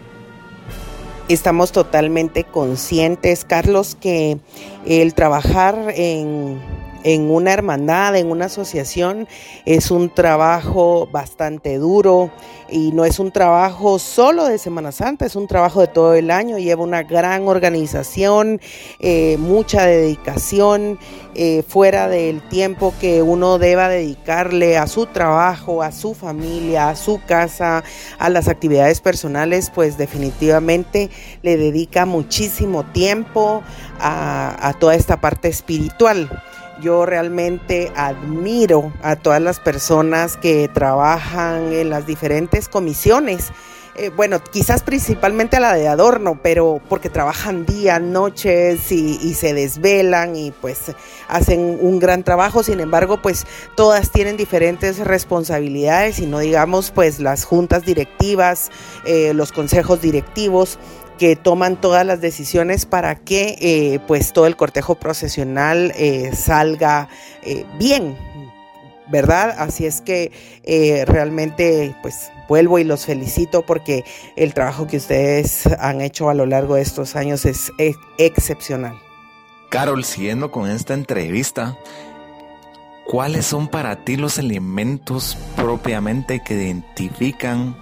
Estamos 1.29 1.73
totalmente 1.73 2.45
conscientes, 2.45 3.45
Carlos, 3.45 3.97
que 4.01 4.39
el 4.85 5.15
trabajar 5.15 5.77
en 5.95 6.61
en 7.05 7.31
una 7.31 7.53
hermandad, 7.53 8.17
en 8.17 8.31
una 8.31 8.47
asociación, 8.47 9.29
es 9.65 9.91
un 9.91 10.11
trabajo 10.11 11.09
bastante 11.11 11.79
duro 11.79 12.31
y 12.69 12.91
no 12.93 13.05
es 13.05 13.19
un 13.19 13.31
trabajo 13.31 13.99
solo 13.99 14.47
de 14.47 14.59
Semana 14.59 14.93
Santa, 14.93 15.27
es 15.27 15.37
un 15.37 15.47
trabajo 15.47 15.81
de 15.81 15.89
todo 15.89 16.15
el 16.15 16.31
año, 16.31 16.59
lleva 16.59 16.83
una 16.83 17.03
gran 17.03 17.47
organización, 17.47 18.61
eh, 18.99 19.37
mucha 19.39 19.85
dedicación, 19.85 20.99
eh, 21.35 21.63
fuera 21.67 22.09
del 22.09 22.47
tiempo 22.49 22.95
que 23.01 23.23
uno 23.23 23.59
deba 23.59 23.89
dedicarle 23.89 24.77
a 24.79 24.87
su 24.87 25.07
trabajo, 25.07 25.83
a 25.83 25.93
su 25.93 26.15
familia, 26.15 26.91
a 26.91 26.97
su 26.97 27.21
casa, 27.27 27.85
a 28.19 28.29
las 28.31 28.49
actividades 28.49 29.01
personales, 29.01 29.71
pues 29.75 29.99
definitivamente 29.99 31.11
le 31.43 31.57
dedica 31.57 32.07
muchísimo 32.07 32.85
tiempo 32.85 33.63
a, 33.99 34.69
a 34.69 34.73
toda 34.75 34.95
esta 34.95 35.21
parte 35.21 35.49
espiritual. 35.49 36.43
Yo 36.81 37.07
realmente 37.07 37.93
admiro 37.95 38.93
a 39.03 39.17
todas 39.17 39.41
las 39.41 39.61
personas 39.61 40.37
que 40.37 40.69
trabajan 40.69 41.73
en 41.73 41.91
las 41.91 42.07
diferentes 42.07 42.69
comisiones. 42.69 43.53
Eh, 43.95 44.09
bueno, 44.09 44.43
quizás 44.43 44.83
principalmente 44.83 45.59
a 45.59 45.61
la 45.61 45.75
de 45.75 45.87
adorno, 45.87 46.41
pero 46.43 46.81
porque 46.89 47.11
trabajan 47.11 47.67
día, 47.67 47.99
noches 47.99 48.91
y, 48.91 49.19
y, 49.21 49.35
se 49.35 49.53
desvelan 49.53 50.35
y 50.35 50.51
pues 50.51 50.93
hacen 51.29 51.77
un 51.79 51.99
gran 51.99 52.23
trabajo. 52.23 52.63
Sin 52.63 52.81
embargo, 52.81 53.21
pues 53.21 53.47
todas 53.77 54.11
tienen 54.11 54.39
diferentes 54.39 54.99
responsabilidades 54.99 56.21
y 56.21 56.27
no 56.27 56.39
digamos 56.39 56.91
pues 56.91 57.21
las 57.21 57.45
juntas 57.45 57.85
directivas, 57.85 58.71
eh, 59.05 59.35
los 59.35 59.53
consejos 59.53 60.01
directivos 60.01 60.79
que 61.23 61.37
toman 61.37 61.81
todas 61.81 62.05
las 62.05 62.21
decisiones 62.21 62.85
para 62.85 63.15
que 63.15 63.57
eh, 63.61 64.01
pues 64.09 64.33
todo 64.33 64.49
el 64.49 64.57
cortejo 64.57 64.97
procesional 64.97 65.93
eh, 65.95 66.35
salga 66.35 67.09
eh, 67.45 67.65
bien, 67.79 68.19
¿verdad? 69.07 69.55
Así 69.57 69.87
es 69.87 70.01
que 70.01 70.33
realmente 71.07 71.95
pues 72.03 72.33
vuelvo 72.49 72.81
y 72.81 72.83
los 72.83 73.07
felicito 73.07 73.63
porque 73.63 74.05
el 74.35 74.53
trabajo 74.53 74.89
que 74.89 74.97
ustedes 74.97 75.69
han 75.79 76.01
hecho 76.01 76.29
a 76.29 76.35
lo 76.35 76.45
largo 76.45 76.75
de 76.75 76.83
estos 76.83 77.15
años 77.15 77.45
es 77.45 77.71
excepcional. 78.19 79.01
Carol, 79.71 80.03
siguiendo 80.03 80.51
con 80.51 80.69
esta 80.69 80.95
entrevista, 80.95 81.79
¿cuáles 83.07 83.47
son 83.47 83.69
para 83.69 84.05
ti 84.05 84.17
los 84.17 84.39
elementos 84.39 85.39
propiamente 85.55 86.43
que 86.45 86.55
identifican 86.55 87.77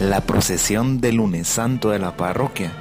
la 0.00 0.20
procesión 0.20 1.00
del 1.00 1.16
lunes 1.16 1.48
santo 1.48 1.90
de 1.90 1.98
la 1.98 2.16
parroquia, 2.16 2.72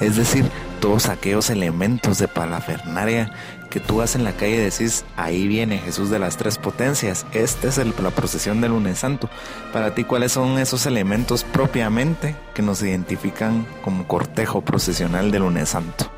es 0.00 0.16
decir, 0.16 0.44
todos 0.80 1.08
aquellos 1.08 1.50
elementos 1.50 2.18
de 2.18 2.28
palafernaria 2.28 3.32
que 3.70 3.80
tú 3.80 3.96
vas 3.96 4.14
en 4.14 4.24
la 4.24 4.32
calle 4.32 4.56
y 4.56 4.58
decís, 4.58 5.04
ahí 5.16 5.48
viene 5.48 5.78
Jesús 5.78 6.10
de 6.10 6.18
las 6.18 6.36
tres 6.36 6.58
potencias, 6.58 7.26
esta 7.32 7.68
es 7.68 7.78
la 7.78 8.10
procesión 8.10 8.60
del 8.60 8.72
lunes 8.72 8.98
santo. 8.98 9.28
Para 9.72 9.94
ti, 9.94 10.04
¿cuáles 10.04 10.32
son 10.32 10.58
esos 10.58 10.86
elementos 10.86 11.44
propiamente 11.44 12.36
que 12.54 12.62
nos 12.62 12.82
identifican 12.82 13.66
como 13.82 14.06
cortejo 14.06 14.62
procesional 14.62 15.30
del 15.30 15.42
lunes 15.42 15.70
santo? 15.70 16.10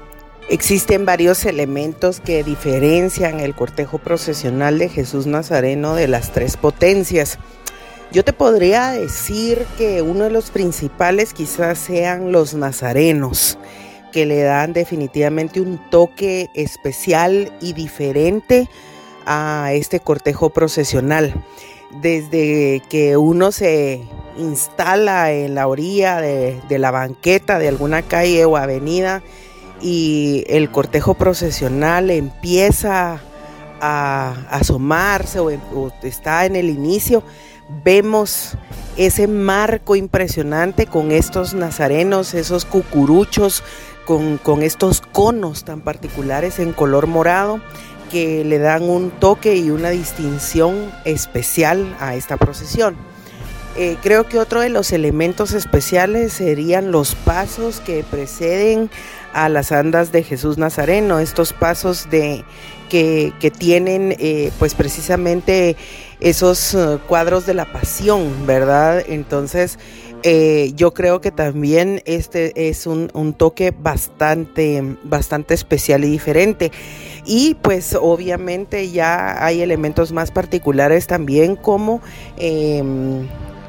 Existen 0.49 1.05
varios 1.05 1.45
elementos 1.45 2.21
que 2.21 2.43
diferencian 2.43 3.41
el 3.41 3.55
cortejo 3.55 3.99
procesional 3.99 4.79
de 4.79 4.89
Jesús 4.89 5.27
Nazareno 5.27 5.95
de 5.95 6.09
las 6.09 6.33
tres 6.33 6.57
potencias. 6.57 7.39
Yo 8.11 8.25
te 8.25 8.33
podría 8.33 8.93
decir 8.93 9.67
que 9.77 10.01
uno 10.01 10.25
de 10.25 10.31
los 10.31 10.51
principales 10.51 11.35
quizás 11.35 11.79
sean 11.79 12.33
los 12.33 12.55
nazarenos, 12.55 13.59
que 14.13 14.25
le 14.25 14.43
dan 14.43 14.73
definitivamente 14.73 15.61
un 15.61 15.79
toque 15.91 16.49
especial 16.55 17.53
y 17.61 17.75
diferente 17.75 18.67
a 19.27 19.73
este 19.75 20.01
cortejo 20.01 20.49
procesional. 20.49 21.35
Desde 22.01 22.83
que 22.89 23.19
uno 23.19 23.53
se 23.53 24.01
instala 24.39 25.33
en 25.33 25.55
la 25.55 25.69
orilla 25.69 26.19
de, 26.23 26.63
la 26.71 26.91
banqueta 26.91 27.59
de 27.59 27.69
alguna 27.69 28.01
calle 28.01 28.47
o 28.47 28.57
avenida 28.57 29.23
y 29.83 30.45
el 30.49 30.71
cortejo 30.71 31.13
procesional 31.13 32.11
empieza 32.11 33.21
a 33.81 34.33
asomarse 34.51 35.41
o 35.41 35.51
está 36.03 36.47
en 36.47 36.57
el 36.57 36.71
inicio, 36.71 37.23
vemos 37.69 38.57
ese 38.97 39.29
marco 39.29 39.95
impresionante 39.97 40.87
con 40.87 41.13
estos 41.13 41.55
nazarenos, 41.55 42.35
esos 42.35 42.65
cucuruchos, 42.65 43.63
con, 44.05 44.63
estos 44.63 45.03
conos 45.03 45.65
tan 45.65 45.83
particulares 45.83 46.59
en 46.59 46.73
color 46.73 47.07
morado 47.07 47.61
que 48.11 48.43
le 48.43 48.59
dan 48.59 48.89
un 48.89 49.11
toque 49.11 49.57
y 49.57 49.71
una 49.71 49.91
distinción 49.91 50.91
especial 51.05 51.95
a 52.01 52.15
esta 52.15 52.39
procesión. 52.39 52.97
Eh, 53.77 53.97
creo 54.03 54.27
que 54.27 54.39
otro 54.39 54.63
de 54.63 54.71
los 54.71 54.93
elementos 54.93 55.53
especiales 55.53 56.33
serían 56.33 56.91
los 56.91 57.15
pasos 57.15 57.81
que 57.81 58.03
preceden 58.03 58.91
a 59.33 59.49
las 59.49 59.73
andas 59.73 60.13
de 60.13 60.23
Jesús 60.23 60.59
Nazareno, 60.59 61.19
estos 61.19 61.53
pasos 61.53 62.09
de, 62.11 62.45
que, 62.89 63.53
tienen 63.57 64.15
eh, 64.19 64.51
pues 64.59 64.75
precisamente 64.75 65.77
esos 66.21 66.75
eh, 66.75 66.99
cuadros 67.07 67.47
de 67.47 67.55
la 67.55 67.73
pasión, 67.73 68.47
¿verdad? 68.47 69.05
Entonces, 69.07 69.79
eh, 70.25 70.73
yo 70.75 70.95
creo 70.95 71.21
que 71.21 71.31
también 71.31 72.03
este 72.05 72.69
es 72.69 72.87
un, 72.87 73.35
toque 73.37 73.73
bastante, 73.77 74.97
bastante 75.05 75.55
especial 75.55 76.05
y 76.05 76.11
diferente. 76.11 76.73
Y 77.25 77.55
pues 77.55 77.97
obviamente 78.01 78.91
ya 78.91 79.45
hay 79.45 79.61
elementos 79.61 80.13
más 80.13 80.31
particulares 80.31 81.07
también 81.07 81.57
como 81.57 82.01
em, 82.37 83.29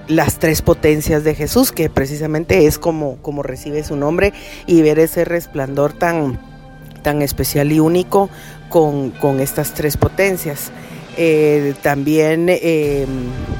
las 0.09 0.39
tres 0.39 0.61
potencias 0.61 1.23
de 1.23 1.35
Jesús, 1.35 1.71
que 1.71 1.89
precisamente 1.89 2.65
es 2.65 2.77
como, 2.77 3.17
como 3.21 3.43
recibe 3.43 3.83
su 3.83 3.95
nombre, 3.95 4.33
y 4.65 4.81
ver 4.81 4.99
ese 4.99 5.23
resplandor 5.23 5.93
tan, 5.93 6.39
tan 7.03 7.21
especial 7.21 7.71
y 7.71 7.79
único 7.79 8.29
con, 8.69 9.11
con 9.11 9.39
estas 9.39 9.73
tres 9.73 9.95
potencias. 9.95 10.71
Eh, 11.21 11.75
también 11.81 12.47
eh, 12.49 13.05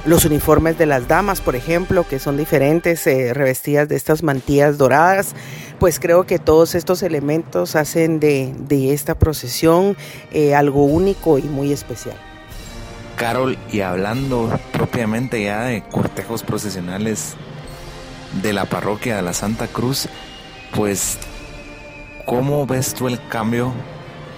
los 0.05 0.25
uniformes 0.25 0.77
de 0.77 0.85
las 0.85 1.07
damas, 1.07 1.41
por 1.41 1.55
ejemplo, 1.55 2.07
que 2.07 2.17
son 2.17 2.35
diferentes, 2.35 3.05
eh, 3.05 3.33
revestidas 3.33 3.87
de 3.87 3.95
estas 3.95 4.23
mantillas 4.23 4.77
doradas, 4.77 5.35
pues 5.77 5.99
creo 5.99 6.25
que 6.25 6.39
todos 6.39 6.73
estos 6.73 7.03
elementos 7.03 7.75
hacen 7.75 8.19
de, 8.19 8.53
de 8.67 8.93
esta 8.93 9.15
procesión 9.15 9.95
algo 10.55 10.85
único 10.85 11.37
y 11.37 11.43
muy 11.43 11.71
especial. 11.71 12.15
Carol, 13.19 13.59
y 13.71 13.81
hablando 13.81 14.57
propiamente 14.71 15.43
ya 15.43 15.63
de 15.63 15.83
cortejos 15.83 16.41
procesionales 16.41 17.35
de 18.41 18.53
la 18.53 18.65
parroquia 18.65 19.17
de 19.17 19.21
la 19.21 19.33
Santa 19.33 19.67
Cruz, 19.67 20.07
pues, 20.73 21.19
¿cómo 22.25 22.65
ves 22.65 22.93
tú 22.93 23.07
el 23.07 23.19
cambio 23.27 23.73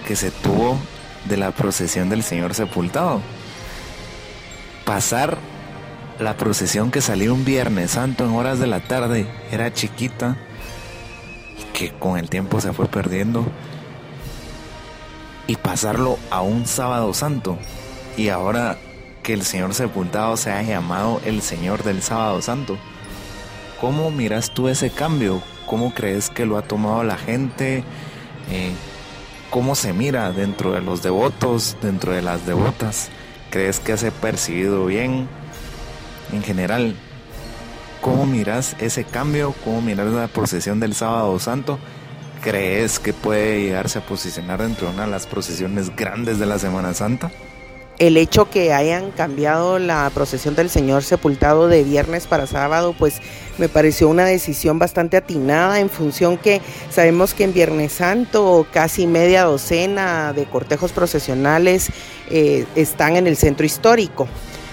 que 0.05 0.15
se 0.15 0.31
tuvo 0.31 0.77
de 1.25 1.37
la 1.37 1.51
procesión 1.51 2.09
del 2.09 2.23
Señor 2.23 2.53
sepultado. 2.53 3.21
Pasar 4.85 5.37
la 6.19 6.37
procesión 6.37 6.91
que 6.91 7.01
salió 7.01 7.33
un 7.33 7.45
Viernes 7.45 7.91
Santo 7.91 8.25
en 8.25 8.33
horas 8.33 8.59
de 8.59 8.67
la 8.67 8.79
tarde 8.79 9.27
era 9.51 9.73
chiquita, 9.73 10.37
que 11.73 11.91
con 11.91 12.17
el 12.17 12.29
tiempo 12.29 12.59
se 12.61 12.73
fue 12.73 12.87
perdiendo, 12.87 13.45
y 15.47 15.55
pasarlo 15.55 16.17
a 16.29 16.41
un 16.41 16.65
sábado 16.65 17.13
santo, 17.13 17.57
y 18.17 18.29
ahora 18.29 18.77
que 19.23 19.33
el 19.33 19.43
Señor 19.43 19.73
sepultado 19.73 20.37
se 20.37 20.51
ha 20.51 20.61
llamado 20.61 21.21
el 21.25 21.41
Señor 21.41 21.83
del 21.83 22.01
sábado 22.01 22.41
santo. 22.41 22.77
¿Cómo 23.79 24.11
miras 24.11 24.51
tú 24.51 24.67
ese 24.67 24.89
cambio? 24.89 25.41
¿Cómo 25.65 25.93
crees 25.93 26.29
que 26.29 26.45
lo 26.45 26.57
ha 26.57 26.63
tomado 26.63 27.03
la 27.03 27.17
gente? 27.17 27.83
Eh, 28.51 28.71
cómo 29.49 29.75
se 29.75 29.93
mira 29.93 30.31
dentro 30.31 30.71
de 30.71 30.81
los 30.81 31.01
devotos, 31.01 31.77
dentro 31.81 32.13
de 32.13 32.21
las 32.21 32.45
devotas. 32.45 33.09
¿Crees 33.49 33.79
que 33.79 33.97
se 33.97 34.07
ha 34.07 34.11
percibido 34.11 34.85
bien 34.85 35.27
en 36.31 36.43
general? 36.43 36.95
¿Cómo 38.01 38.25
miras 38.25 38.75
ese 38.79 39.03
cambio? 39.03 39.53
¿Cómo 39.63 39.81
miras 39.81 40.07
la 40.07 40.27
procesión 40.27 40.79
del 40.79 40.95
sábado 40.95 41.37
santo? 41.39 41.77
¿Crees 42.41 42.99
que 42.99 43.13
puede 43.13 43.61
llegarse 43.61 43.99
a 43.99 44.05
posicionar 44.05 44.61
dentro 44.61 44.87
de 44.87 44.93
una 44.93 45.05
de 45.05 45.11
las 45.11 45.27
procesiones 45.27 45.95
grandes 45.95 46.39
de 46.39 46.47
la 46.47 46.57
Semana 46.57 46.93
Santa? 46.93 47.31
El 48.01 48.17
hecho 48.17 48.49
que 48.49 48.73
hayan 48.73 49.11
cambiado 49.11 49.77
la 49.77 50.09
procesión 50.11 50.55
del 50.55 50.71
Señor 50.71 51.03
sepultado 51.03 51.67
de 51.67 51.83
viernes 51.83 52.25
para 52.25 52.47
sábado, 52.47 52.95
pues 52.97 53.21
me 53.59 53.69
pareció 53.69 54.09
una 54.09 54.25
decisión 54.25 54.79
bastante 54.79 55.17
atinada 55.17 55.79
en 55.79 55.87
función 55.87 56.39
que 56.39 56.61
sabemos 56.89 57.35
que 57.35 57.43
en 57.43 57.53
Viernes 57.53 57.91
Santo 57.91 58.65
casi 58.73 59.05
media 59.05 59.43
docena 59.43 60.33
de 60.33 60.45
cortejos 60.45 60.93
procesionales 60.93 61.91
eh, 62.31 62.65
están 62.75 63.17
en 63.17 63.27
el 63.27 63.37
centro 63.37 63.67
histórico. 63.67 64.27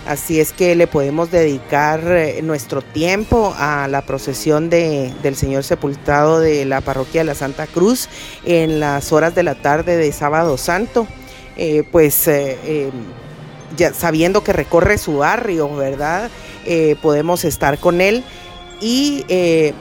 Así 0.07 0.41
es 0.41 0.55
que 0.55 0.75
le 0.75 0.87
podemos 0.87 1.31
dedicar 1.31 2.01
eh, 2.07 2.41
nuestro 2.41 2.81
tiempo 2.81 3.55
a 3.59 3.89
la 3.89 4.01
procesión 4.01 4.71
de, 4.71 5.13
del 5.23 5.37
Señor 5.37 5.65
Sepultado 5.65 6.41
de 6.41 6.65
la 6.65 6.81
parroquia 6.81 7.21
de 7.21 7.27
la 7.27 7.35
Santa 7.35 7.67
Cruz 7.67 8.09
en 8.47 8.81
las 8.81 9.13
horas 9.13 9.35
de 9.35 9.43
la 9.43 9.55
tarde 9.55 9.99
de 9.99 10.13
sábado 10.13 10.57
santo. 10.57 11.07
Eh, 11.61 11.83
pues 11.91 12.29
eh, 12.29 12.57
em, 12.65 12.93
ya 13.77 13.93
sabiendo 13.93 14.45
que 14.45 14.53
recorre 14.53 14.97
su 14.97 15.19
barrio, 15.19 15.75
¿verdad? 15.75 16.31
Eh, 16.65 16.95
podemos 17.03 17.45
estar 17.45 17.79
con 17.79 18.01
él. 18.01 18.25
Y 18.81 19.25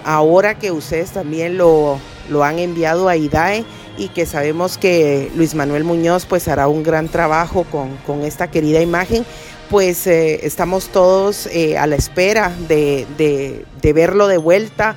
ahora 0.04 0.58
que 0.58 0.72
ustedes 0.72 1.12
también 1.12 1.56
lo, 1.56 2.00
lo 2.32 2.44
han 2.44 2.58
enviado 2.58 3.10
a 3.10 3.16
IDAE 3.16 3.64
y 3.96 4.08
que 4.10 4.26
sabemos 4.26 4.80
que 4.80 5.32
Luis 5.36 5.54
Manuel 5.54 5.84
Muñoz 5.84 6.26
pues 6.26 6.48
hará 6.48 6.68
un 6.68 6.82
gran 6.82 7.08
trabajo 7.08 7.64
con, 7.72 7.96
con 8.08 8.24
esta 8.24 8.50
querida 8.50 8.82
imagen, 8.82 9.24
pues 9.70 10.08
estamos 10.08 10.88
todos 10.88 11.48
a 11.78 11.86
la 11.86 11.96
espera 11.96 12.52
de, 12.68 13.06
de, 13.20 13.66
de 13.84 13.94
verlo 13.94 14.26
de 14.26 14.38
vuelta 14.38 14.96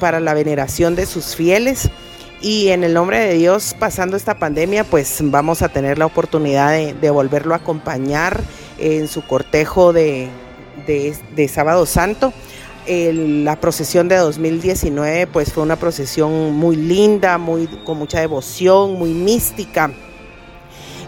para 0.00 0.18
la 0.18 0.32
veneración 0.32 0.94
de 0.94 1.04
sus 1.04 1.36
fieles. 1.36 1.90
Y 2.42 2.70
en 2.70 2.82
el 2.82 2.92
nombre 2.92 3.20
de 3.20 3.34
Dios, 3.34 3.76
pasando 3.78 4.16
esta 4.16 4.36
pandemia, 4.36 4.82
pues 4.82 5.18
vamos 5.22 5.62
a 5.62 5.68
tener 5.68 5.96
la 5.96 6.06
oportunidad 6.06 6.72
de, 6.72 7.10
volverlo 7.10 7.54
a 7.54 7.58
acompañar 7.58 8.40
en 8.78 9.06
su 9.06 9.22
cortejo 9.24 9.92
de, 9.92 10.28
Sábado 11.48 11.86
Santo. 11.86 12.32
la 12.88 13.60
procesión 13.60 14.08
de 14.08 14.16
2019 14.16 15.28
pues 15.28 15.52
fue 15.52 15.62
una 15.62 15.76
procesión 15.76 16.52
muy 16.52 16.74
linda, 16.74 17.38
muy, 17.38 17.68
con 17.84 17.98
mucha 17.98 18.18
devoción, 18.18 18.94
muy 18.98 19.10
mística. 19.10 19.92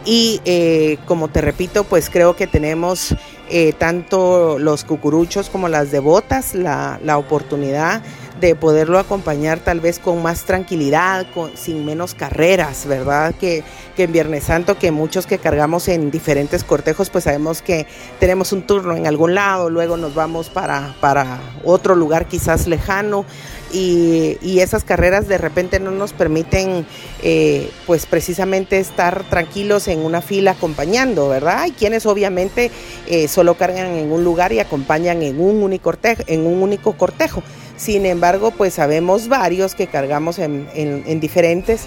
Y 0.05 0.41
eh, 0.45 0.99
como 1.05 1.29
te 1.29 1.41
repito, 1.41 1.83
pues 1.83 2.11
creo 2.11 2.37
que 2.37 2.47
tenemos 2.47 3.17
eh, 3.51 3.73
tanto 3.73 4.61
los 4.61 4.85
cucuruchos 4.85 5.51
como 5.51 5.69
las 5.69 5.91
devotas 5.91 6.55
la, 6.55 7.01
la 7.03 7.19
oportunidad 7.19 8.03
de 8.47 8.55
poderlo 8.55 8.99
acompañar 8.99 9.59
tal 9.59 9.81
vez 9.81 9.99
con 9.99 10.23
más 10.23 10.45
tranquilidad, 10.45 11.27
con, 11.33 11.57
sin 11.57 11.85
menos 11.85 12.15
carreras, 12.15 12.87
¿verdad? 12.87 13.35
Que, 13.35 13.65
que 13.97 14.05
en 14.05 14.13
Viernes 14.13 14.45
Santo, 14.45 14.79
que 14.79 14.91
muchos 14.91 15.27
que 15.27 15.39
cargamos 15.39 15.89
en 15.89 16.11
diferentes 16.11 16.65
cortejos, 16.65 17.11
pues 17.11 17.25
sabemos 17.25 17.63
que 17.63 17.87
tenemos 18.21 18.53
un 18.53 18.63
turno 18.63 18.97
en 18.97 19.07
algún 19.07 19.35
lado, 19.35 19.71
luego 19.71 19.97
nos 19.97 20.15
vamos 20.15 20.51
para, 20.51 20.95
para 21.01 21.41
otro 21.65 21.95
lugar 21.95 22.27
quizás 22.27 22.67
lejano. 22.67 23.25
Y, 23.73 24.39
y, 24.41 24.61
esas 24.61 24.85
carreras 24.85 25.27
de 25.27 25.37
repente 25.37 25.81
no 25.81 25.91
nos 25.91 26.13
permiten 26.13 26.87
eh, 27.25 27.69
pues 27.89 28.07
precisamente 28.07 28.79
estar 28.79 29.25
tranquilos 29.25 29.89
en 29.89 29.99
una 29.99 30.23
fila 30.23 30.53
acompañando, 30.53 31.29
¿verdad? 31.29 31.63
Hay 31.63 31.73
quienes 31.73 32.07
obviamente 32.07 32.71
eh, 33.09 33.27
solo 33.27 33.55
cargan 33.55 33.97
en 33.97 34.13
un 34.13 34.23
lugar 34.23 34.53
y 34.53 34.61
acompañan 34.61 35.25
en 35.25 35.41
un 35.41 35.61
único 35.61 35.93
en 36.29 36.47
un 36.47 36.63
único 36.63 36.93
cortejo. 36.93 37.43
Sin 37.77 38.07
embargo, 38.07 38.53
pues 38.53 38.75
sabemos 38.75 39.29
varios 39.29 39.75
que 39.75 39.87
cargamos 39.87 40.39
en, 40.39 41.21
diferentes. 41.21 41.87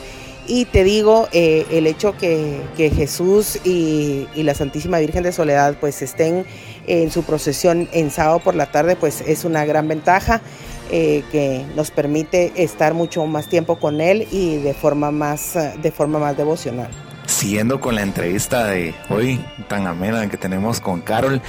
Y 0.50 0.66
te 0.66 0.86
digo, 0.86 1.28
eh, 1.34 1.66
el 1.72 1.88
hecho 1.88 2.16
que, 2.18 2.62
Jesús 2.76 3.60
y, 3.64 4.28
la 4.36 4.54
Santísima 4.54 5.00
Virgen 5.00 5.24
de 5.24 5.32
Soledad 5.32 5.76
pues 5.80 6.02
estén 6.02 6.46
en 6.88 7.12
su 7.12 7.24
procesión 7.24 7.90
en 7.92 8.12
sábado 8.12 8.40
por 8.40 8.56
la 8.56 8.72
tarde, 8.72 8.96
pues 8.96 9.22
es 9.22 9.44
una 9.44 9.66
gran 9.66 9.88
ventaja 9.90 10.42
eh, 10.90 11.24
que 11.34 11.66
nos 11.76 11.92
permite 11.92 12.54
estar 12.56 12.94
mucho 12.94 13.26
más 13.26 13.50
tiempo 13.50 13.78
con 13.78 14.00
Él 14.00 14.26
y 14.32 14.58
de 14.58 14.74
forma 14.74 15.12
más, 15.12 15.54
de 15.82 15.92
forma 15.92 16.18
más 16.18 16.38
devocional. 16.38 16.90
Siguiendo 17.26 17.82
con 17.82 17.96
la 17.96 18.04
entrevista 18.04 18.66
de 18.68 18.96
hoy 19.10 19.44
tan 19.68 19.86
amena 19.86 20.30
que 20.30 20.38
tenemos 20.38 20.80
con 20.80 21.02
Carol, 21.02 21.42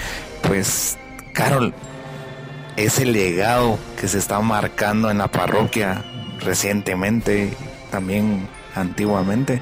pues 0.43 0.99
Carol, 1.33 1.73
ese 2.79 3.05
legado 3.05 3.77
que 4.01 4.07
se 4.07 4.19
está 4.19 4.41
marcando 4.41 5.11
en 5.11 5.19
la 5.19 5.27
parroquia 5.29 6.05
recientemente, 6.39 7.53
también 7.91 8.49
antiguamente, 8.77 9.61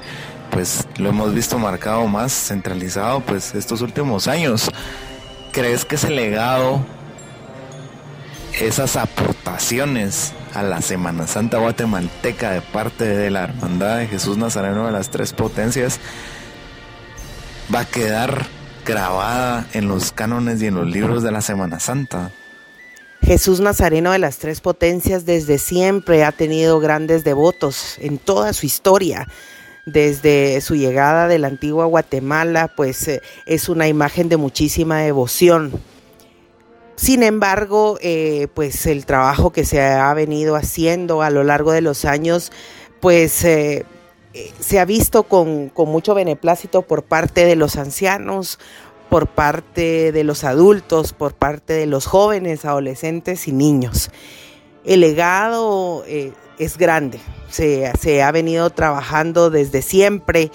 pues 0.51 0.87
lo 0.97 1.09
hemos 1.09 1.33
visto 1.33 1.57
marcado 1.57 2.05
más 2.07 2.31
centralizado 2.31 3.21
pues 3.21 3.55
estos 3.55 3.81
últimos 3.81 4.27
años. 4.27 4.69
¿Crees 5.51 5.83
que 5.83 5.95
ese 5.95 6.11
legado, 6.11 6.85
esas 8.59 8.95
aportaciones 8.95 10.33
a 10.53 10.61
la 10.61 10.81
Semana 10.81 11.25
Santa 11.25 11.57
guatemalteca 11.57 12.51
de 12.51 12.61
parte 12.61 13.05
de 13.05 13.31
la 13.31 13.45
Hermandad 13.45 13.97
de 13.97 14.07
Jesús 14.07 14.37
Nazareno 14.37 14.85
de 14.85 14.91
las 14.91 15.09
Tres 15.09 15.33
Potencias 15.33 15.99
va 17.73 17.79
a 17.79 17.85
quedar 17.85 18.45
grabada 18.85 19.65
en 19.73 19.87
los 19.87 20.11
cánones 20.11 20.61
y 20.61 20.67
en 20.67 20.75
los 20.75 20.87
libros 20.87 21.23
de 21.23 21.31
la 21.31 21.41
Semana 21.41 21.79
Santa? 21.79 22.29
Jesús 23.27 23.59
Nazareno 23.59 24.13
de 24.13 24.19
las 24.19 24.37
Tres 24.37 24.61
Potencias 24.61 25.25
desde 25.25 25.57
siempre 25.57 26.23
ha 26.23 26.31
tenido 26.31 26.79
grandes 26.79 27.25
devotos 27.25 27.97
en 27.99 28.19
toda 28.19 28.53
su 28.53 28.65
historia. 28.65 29.27
Desde 29.85 30.61
su 30.61 30.75
llegada 30.75 31.27
de 31.27 31.37
la 31.37 31.49
antigua 31.49 31.87
Guatemala, 31.87 32.71
pues 32.73 33.05
eh, 33.09 33.21
es 33.45 33.67
una 33.67 33.89
imagen 33.89 34.29
de 34.29 34.37
muchísima 34.37 34.99
devoción. 34.99 35.73
Sin 36.95 37.21
embargo, 37.21 37.97
eh, 38.01 38.47
pues 38.53 38.85
el 38.85 39.05
trabajo 39.05 39.51
que 39.51 39.65
se 39.65 39.81
ha 39.81 40.13
venido 40.13 40.55
haciendo 40.55 41.21
a 41.21 41.29
lo 41.29 41.43
largo 41.43 41.73
de 41.73 41.81
los 41.81 42.05
años, 42.05 42.53
pues 43.01 43.43
eh, 43.43 43.85
se 44.61 44.79
ha 44.79 44.85
visto 44.85 45.23
con, 45.23 45.67
con 45.67 45.89
mucho 45.89 46.15
beneplácito 46.15 46.83
por 46.83 47.03
parte 47.03 47.43
de 47.43 47.57
los 47.57 47.75
ancianos, 47.75 48.57
por 49.09 49.27
parte 49.27 50.11
de 50.11 50.23
los 50.23 50.43
adultos, 50.43 51.13
por 51.13 51.33
parte 51.33 51.73
de 51.73 51.85
los 51.85 52.05
jóvenes, 52.05 52.65
adolescentes 52.65 53.47
y 53.47 53.51
niños. 53.51 54.11
El 54.85 55.01
legado 55.01 56.03
eh, 56.07 56.33
es 56.59 56.77
grande, 56.77 57.19
se, 57.49 57.91
se 57.99 58.23
ha 58.23 58.31
venido 58.31 58.69
trabajando 58.69 59.49
desde 59.49 59.81
siempre 59.81 60.51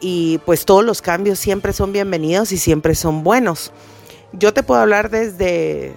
y 0.00 0.38
pues 0.44 0.64
todos 0.64 0.84
los 0.84 1.02
cambios 1.02 1.38
siempre 1.38 1.72
son 1.72 1.92
bienvenidos 1.92 2.52
y 2.52 2.58
siempre 2.58 2.94
son 2.94 3.24
buenos. 3.24 3.72
Yo 4.32 4.52
te 4.52 4.62
puedo 4.62 4.80
hablar 4.80 5.10
desde 5.10 5.94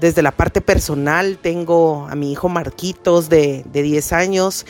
desde 0.00 0.22
la 0.22 0.32
parte 0.32 0.60
personal 0.62 1.38
tengo 1.40 2.06
a 2.08 2.14
mi 2.14 2.32
hijo 2.32 2.48
Marquitos 2.48 3.28
de, 3.28 3.64
de 3.70 3.82
10 3.82 4.12
años 4.14 4.66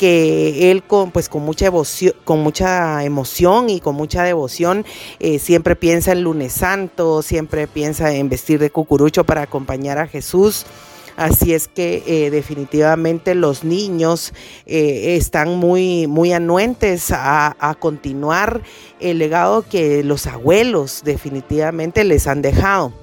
que 0.00 0.70
él 0.70 0.82
con, 0.82 1.10
pues, 1.10 1.28
con, 1.28 1.42
mucha, 1.42 1.66
emoción, 1.66 2.14
con 2.24 2.40
mucha 2.40 3.04
emoción 3.04 3.68
y 3.68 3.80
con 3.80 3.96
mucha 3.96 4.22
devoción 4.22 4.86
eh, 5.18 5.38
siempre 5.38 5.76
piensa 5.76 6.12
en 6.12 6.22
lunes 6.22 6.54
santo, 6.54 7.20
siempre 7.20 7.66
piensa 7.66 8.10
en 8.14 8.30
vestir 8.30 8.58
de 8.58 8.70
cucurucho 8.70 9.24
para 9.24 9.42
acompañar 9.42 9.98
a 9.98 10.06
Jesús. 10.06 10.64
Así 11.18 11.52
es 11.52 11.68
que 11.68 12.02
eh, 12.06 12.30
definitivamente 12.30 13.34
los 13.34 13.62
niños 13.62 14.32
eh, 14.64 15.16
están 15.18 15.56
muy, 15.56 16.06
muy 16.06 16.32
anuentes 16.32 17.10
a, 17.10 17.54
a, 17.60 17.74
continuar 17.74 18.62
el 19.00 19.18
legado 19.18 19.66
que 19.68 20.02
los 20.02 20.26
abuelos 20.26 21.02
definitivamente 21.04 22.04
les 22.04 22.26
han 22.26 22.40
dejado 22.40 22.94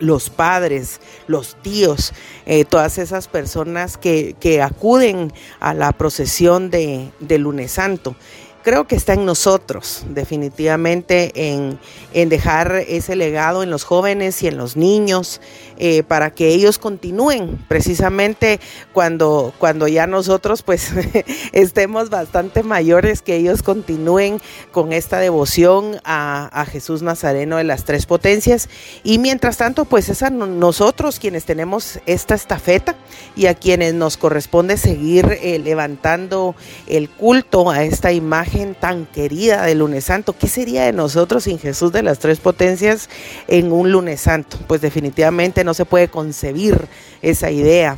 los 0.00 0.30
padres, 0.30 1.00
los 1.28 1.54
tíos, 1.62 2.12
eh, 2.46 2.64
todas 2.64 2.98
esas 2.98 3.28
personas 3.28 3.96
que, 3.96 4.34
que, 4.40 4.62
acuden 4.62 5.32
a 5.60 5.74
la 5.74 5.92
procesión 5.92 6.70
de, 6.70 7.10
de 7.20 7.38
lunes 7.38 7.72
santo 7.72 8.16
creo 8.62 8.86
que 8.86 8.94
está 8.94 9.14
en 9.14 9.24
nosotros, 9.24 10.04
definitivamente, 10.10 11.32
en, 11.34 11.78
en, 12.12 12.28
dejar 12.28 12.84
ese 12.88 13.16
legado 13.16 13.62
en 13.62 13.70
los 13.70 13.84
jóvenes 13.84 14.42
y 14.42 14.48
en 14.48 14.56
los 14.56 14.76
niños, 14.76 15.40
eh, 15.78 16.02
para 16.02 16.30
que 16.30 16.48
ellos 16.48 16.78
continúen, 16.78 17.58
precisamente 17.68 18.60
cuando, 18.92 19.54
cuando 19.58 19.88
ya 19.88 20.06
nosotros 20.06 20.62
pues 20.62 20.90
estemos 21.52 22.10
bastante 22.10 22.62
mayores, 22.62 23.22
que 23.22 23.36
ellos 23.36 23.62
continúen 23.62 24.40
con 24.72 24.92
esta 24.92 25.18
devoción 25.18 26.00
a, 26.04 26.50
a, 26.52 26.66
Jesús 26.66 27.02
Nazareno 27.02 27.56
de 27.56 27.64
las 27.64 27.84
tres 27.84 28.06
potencias. 28.06 28.68
Y 29.04 29.18
mientras 29.18 29.56
tanto, 29.56 29.86
pues 29.86 30.08
es 30.08 30.22
a 30.22 30.30
nosotros 30.30 31.18
quienes 31.18 31.44
tenemos 31.44 31.98
esta 32.06 32.34
estafeta 32.34 32.94
y 33.34 33.46
a 33.46 33.54
quienes 33.54 33.94
nos 33.94 34.16
corresponde 34.16 34.76
seguir 34.76 35.38
eh, 35.40 35.58
levantando 35.58 36.54
el 36.86 37.08
culto 37.08 37.70
a 37.70 37.84
esta 37.84 38.12
imagen 38.12 38.49
tan 38.80 39.06
querida 39.06 39.62
del 39.62 39.78
lunes 39.78 40.04
santo. 40.04 40.34
¿Qué 40.38 40.48
sería 40.48 40.84
de 40.84 40.92
nosotros 40.92 41.44
sin 41.44 41.58
Jesús 41.58 41.92
de 41.92 42.02
las 42.02 42.18
tres 42.18 42.40
potencias 42.40 43.08
en 43.48 43.72
un 43.72 43.92
lunes 43.92 44.20
santo? 44.20 44.58
Pues 44.66 44.80
definitivamente 44.80 45.64
no 45.64 45.74
se 45.74 45.84
puede 45.84 46.08
concebir 46.08 46.88
esa 47.22 47.50
idea. 47.50 47.96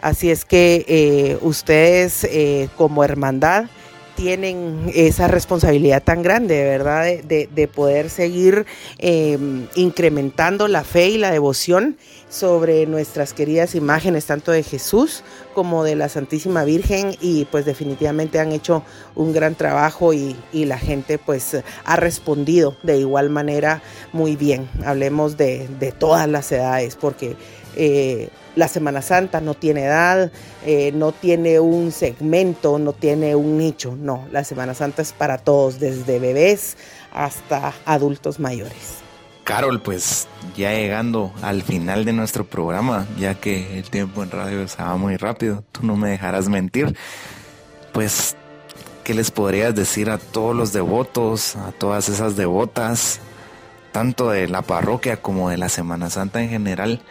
Así 0.00 0.30
es 0.30 0.44
que 0.44 0.84
eh, 0.86 1.38
ustedes 1.40 2.24
eh, 2.24 2.68
como 2.76 3.04
hermandad 3.04 3.66
tienen 4.16 4.90
esa 4.94 5.28
responsabilidad 5.28 6.02
tan 6.02 6.22
grande, 6.22 6.64
¿verdad? 6.64 7.04
De, 7.22 7.48
de, 7.54 7.68
poder 7.68 8.10
seguir 8.10 8.66
eh, 8.98 9.38
incrementando 9.74 10.66
la 10.66 10.82
fe 10.82 11.10
y 11.10 11.18
la 11.18 11.30
devoción 11.30 11.96
sobre 12.28 12.86
nuestras 12.86 13.32
queridas 13.32 13.74
imágenes, 13.74 14.26
tanto 14.26 14.50
de 14.50 14.62
Jesús 14.62 15.22
como 15.54 15.84
de 15.84 15.94
la 15.94 16.08
Santísima 16.08 16.64
Virgen, 16.64 17.14
y 17.20 17.44
pues 17.44 17.64
definitivamente 17.64 18.40
han 18.40 18.52
hecho 18.52 18.82
un 19.14 19.32
gran 19.32 19.54
trabajo 19.54 20.12
y, 20.12 20.36
la 20.52 20.78
gente 20.78 21.18
pues 21.18 21.58
ha 21.84 21.96
respondido 21.96 22.76
de 22.82 22.98
igual 22.98 23.30
manera 23.30 23.82
muy 24.12 24.34
bien. 24.34 24.68
Hablemos 24.84 25.36
de, 25.36 25.68
de 25.78 25.92
todas 25.92 26.28
las 26.28 26.50
edades, 26.50 26.96
porque 26.96 27.36
eh, 27.76 28.30
la 28.56 28.68
Semana 28.68 29.02
Santa 29.02 29.40
no 29.40 29.54
tiene 29.54 29.84
edad, 29.84 30.32
eh, 30.64 30.90
no 30.92 31.12
tiene 31.12 31.60
un 31.60 31.92
segmento, 31.92 32.78
no 32.78 32.92
tiene 32.92 33.36
un 33.36 33.58
nicho, 33.58 33.94
no, 33.96 34.26
la 34.32 34.42
Semana 34.42 34.74
Santa 34.74 35.02
es 35.02 35.12
para 35.12 35.38
todos, 35.38 35.78
desde 35.78 36.18
bebés 36.18 36.76
hasta 37.12 37.74
adultos 37.84 38.40
mayores. 38.40 39.02
Carol, 39.44 39.80
pues 39.80 40.26
ya 40.56 40.72
llegando 40.72 41.32
al 41.42 41.62
final 41.62 42.04
de 42.04 42.12
nuestro 42.12 42.44
programa, 42.44 43.06
ya 43.16 43.34
que 43.34 43.78
el 43.78 43.88
tiempo 43.88 44.22
en 44.22 44.30
radio 44.30 44.66
se 44.66 44.82
va 44.82 44.96
muy 44.96 45.16
rápido, 45.16 45.62
tú 45.70 45.86
no 45.86 45.96
me 45.96 46.10
dejarás 46.10 46.48
mentir, 46.48 46.96
pues, 47.92 48.36
¿qué 49.04 49.14
les 49.14 49.30
podrías 49.30 49.74
decir 49.74 50.10
a 50.10 50.18
todos 50.18 50.56
los 50.56 50.72
devotos, 50.72 51.56
a 51.56 51.72
todas 51.72 52.08
esas 52.08 52.36
devotas, 52.36 53.20
tanto 53.92 54.30
de 54.30 54.48
la 54.48 54.62
parroquia 54.62 55.18
como 55.18 55.50
de 55.50 55.58
la 55.58 55.68
Semana 55.68 56.10
Santa 56.10 56.42
en 56.42 56.48
general? 56.48 57.02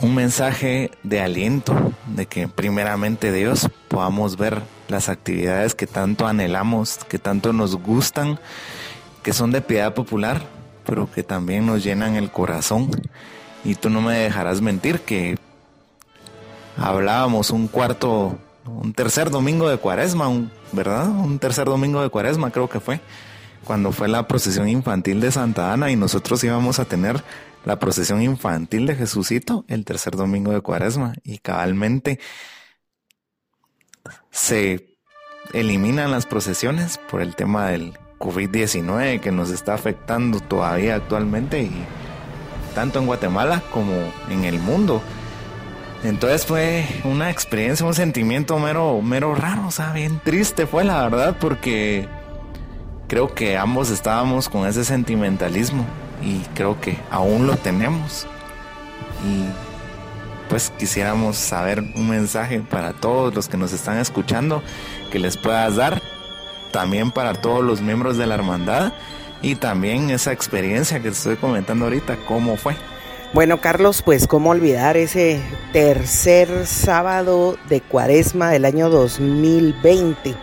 Un 0.00 0.14
mensaje 0.14 0.90
de 1.02 1.20
aliento, 1.20 1.92
de 2.06 2.26
que 2.26 2.48
primeramente 2.48 3.30
Dios 3.32 3.68
podamos 3.88 4.36
ver 4.36 4.62
las 4.88 5.08
actividades 5.08 5.74
que 5.74 5.86
tanto 5.86 6.26
anhelamos, 6.26 6.98
que 7.08 7.18
tanto 7.18 7.52
nos 7.52 7.76
gustan 7.76 8.38
que 9.22 9.32
son 9.32 9.52
de 9.52 9.60
piedad 9.60 9.94
popular, 9.94 10.42
pero 10.84 11.10
que 11.10 11.22
también 11.22 11.66
nos 11.66 11.84
llenan 11.84 12.16
el 12.16 12.30
corazón. 12.30 12.90
Y 13.64 13.76
tú 13.76 13.88
no 13.88 14.00
me 14.00 14.18
dejarás 14.18 14.60
mentir 14.60 15.00
que 15.00 15.38
hablábamos 16.76 17.50
un 17.50 17.68
cuarto, 17.68 18.36
un 18.66 18.92
tercer 18.92 19.30
domingo 19.30 19.68
de 19.68 19.76
cuaresma, 19.76 20.28
¿verdad? 20.72 21.08
Un 21.08 21.38
tercer 21.38 21.66
domingo 21.66 22.02
de 22.02 22.08
cuaresma 22.08 22.50
creo 22.50 22.68
que 22.68 22.80
fue, 22.80 23.00
cuando 23.64 23.92
fue 23.92 24.08
la 24.08 24.26
procesión 24.26 24.68
infantil 24.68 25.20
de 25.20 25.30
Santa 25.30 25.72
Ana 25.72 25.90
y 25.90 25.96
nosotros 25.96 26.42
íbamos 26.42 26.80
a 26.80 26.84
tener 26.84 27.22
la 27.64 27.78
procesión 27.78 28.22
infantil 28.22 28.86
de 28.86 28.96
Jesucito 28.96 29.64
el 29.68 29.84
tercer 29.84 30.16
domingo 30.16 30.52
de 30.52 30.60
cuaresma 30.60 31.14
y 31.22 31.38
cabalmente 31.38 32.18
se 34.30 34.96
eliminan 35.52 36.10
las 36.10 36.26
procesiones 36.26 36.98
por 36.98 37.20
el 37.20 37.36
tema 37.36 37.68
del 37.68 37.92
COVID-19 38.18 39.20
que 39.20 39.32
nos 39.32 39.50
está 39.50 39.74
afectando 39.74 40.40
todavía 40.40 40.94
actualmente 40.94 41.62
y 41.62 41.84
tanto 42.74 42.98
en 42.98 43.06
Guatemala 43.06 43.62
como 43.72 43.92
en 44.30 44.44
el 44.44 44.58
mundo. 44.58 45.02
Entonces 46.04 46.46
fue 46.46 46.84
una 47.04 47.30
experiencia, 47.30 47.86
un 47.86 47.94
sentimiento 47.94 48.58
mero, 48.58 49.00
mero 49.02 49.34
raro, 49.34 49.68
o 49.68 49.70
sea, 49.70 49.92
bien 49.92 50.20
triste 50.24 50.66
fue 50.66 50.82
la 50.82 51.02
verdad 51.04 51.36
porque 51.40 52.08
creo 53.06 53.34
que 53.34 53.56
ambos 53.56 53.90
estábamos 53.90 54.48
con 54.48 54.66
ese 54.66 54.84
sentimentalismo 54.84 55.86
y 56.22 56.40
creo 56.54 56.80
que 56.80 56.98
aún 57.10 57.46
lo 57.46 57.56
tenemos. 57.56 58.26
Y 59.26 59.44
pues 60.48 60.72
quisiéramos 60.78 61.36
saber 61.36 61.80
un 61.80 62.10
mensaje 62.10 62.60
para 62.60 62.92
todos 62.92 63.34
los 63.34 63.48
que 63.48 63.56
nos 63.56 63.72
están 63.72 63.98
escuchando 63.98 64.62
que 65.10 65.18
les 65.18 65.36
puedas 65.36 65.76
dar 65.76 66.02
también 66.72 67.10
para 67.10 67.34
todos 67.34 67.64
los 67.64 67.80
miembros 67.80 68.16
de 68.16 68.26
la 68.26 68.34
hermandad 68.34 68.92
y 69.42 69.56
también 69.56 70.10
esa 70.10 70.32
experiencia 70.32 70.98
que 70.98 71.08
te 71.08 71.16
estoy 71.16 71.36
comentando 71.36 71.86
ahorita, 71.86 72.16
cómo 72.26 72.56
fue. 72.56 72.76
Bueno, 73.32 73.60
Carlos, 73.60 74.02
pues 74.02 74.26
cómo 74.26 74.50
olvidar 74.50 74.96
ese 74.96 75.40
tercer 75.72 76.66
sábado 76.66 77.56
de 77.68 77.80
cuaresma 77.80 78.50
del 78.50 78.66
año 78.66 78.90
2020, 78.90 80.34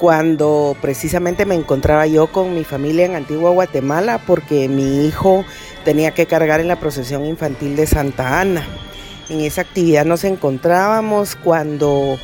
cuando 0.00 0.74
precisamente 0.80 1.44
me 1.44 1.54
encontraba 1.54 2.06
yo 2.06 2.28
con 2.28 2.54
mi 2.54 2.64
familia 2.64 3.04
en 3.04 3.16
Antigua 3.16 3.50
Guatemala 3.50 4.18
porque 4.26 4.66
mi 4.66 5.04
hijo 5.04 5.44
tenía 5.84 6.12
que 6.12 6.24
cargar 6.24 6.58
en 6.60 6.68
la 6.68 6.80
procesión 6.80 7.26
infantil 7.26 7.76
de 7.76 7.86
Santa 7.86 8.40
Ana. 8.40 8.66
En 9.28 9.42
esa 9.42 9.60
actividad 9.60 10.06
nos 10.06 10.24
encontrábamos 10.24 11.36
cuando 11.36 12.18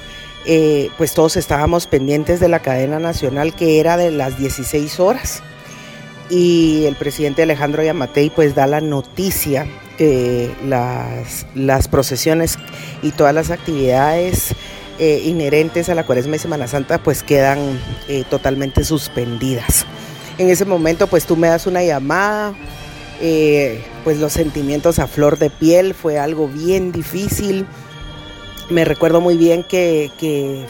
eh, 0.46 0.88
pues 0.96 1.12
todos 1.12 1.36
estábamos 1.36 1.86
pendientes 1.86 2.40
de 2.40 2.48
la 2.48 2.60
cadena 2.60 2.98
nacional 2.98 3.54
que 3.54 3.78
era 3.78 3.98
de 3.98 4.10
las 4.10 4.38
16 4.38 4.98
horas. 4.98 5.42
Y 6.30 6.86
el 6.86 6.96
presidente 6.96 7.42
Alejandro 7.42 7.82
Yamatei 7.82 8.30
pues 8.30 8.54
da 8.54 8.66
la 8.66 8.80
noticia 8.80 9.66
que 9.98 10.50
las, 10.66 11.46
las 11.54 11.88
procesiones 11.88 12.58
y 13.02 13.10
todas 13.10 13.34
las 13.34 13.50
actividades 13.50 14.54
eh, 14.98 15.22
inherentes 15.24 15.88
a 15.88 15.94
la 15.94 16.04
Cuaresma 16.04 16.37
y 16.37 16.38
Semana 16.38 16.66
Santa 16.66 16.98
pues 16.98 17.22
quedan 17.22 17.59
eh, 18.09 18.24
totalmente 18.28 18.85
suspendidas. 18.85 19.87
En 20.38 20.50
ese 20.50 20.64
momento 20.64 21.06
pues 21.06 21.26
tú 21.26 21.37
me 21.37 21.48
das 21.48 21.66
una 21.66 21.82
llamada, 21.82 22.54
pues 24.04 24.18
los 24.18 24.32
sentimientos 24.32 24.98
a 24.98 25.06
flor 25.06 25.38
de 25.38 25.48
piel, 25.50 25.94
fue 25.94 26.18
algo 26.18 26.48
bien 26.48 26.92
difícil 26.92 27.66
me 28.68 28.85
recuerdo 28.85 29.20
muy 29.20 29.37
bien 29.37 29.62
que, 29.62 30.11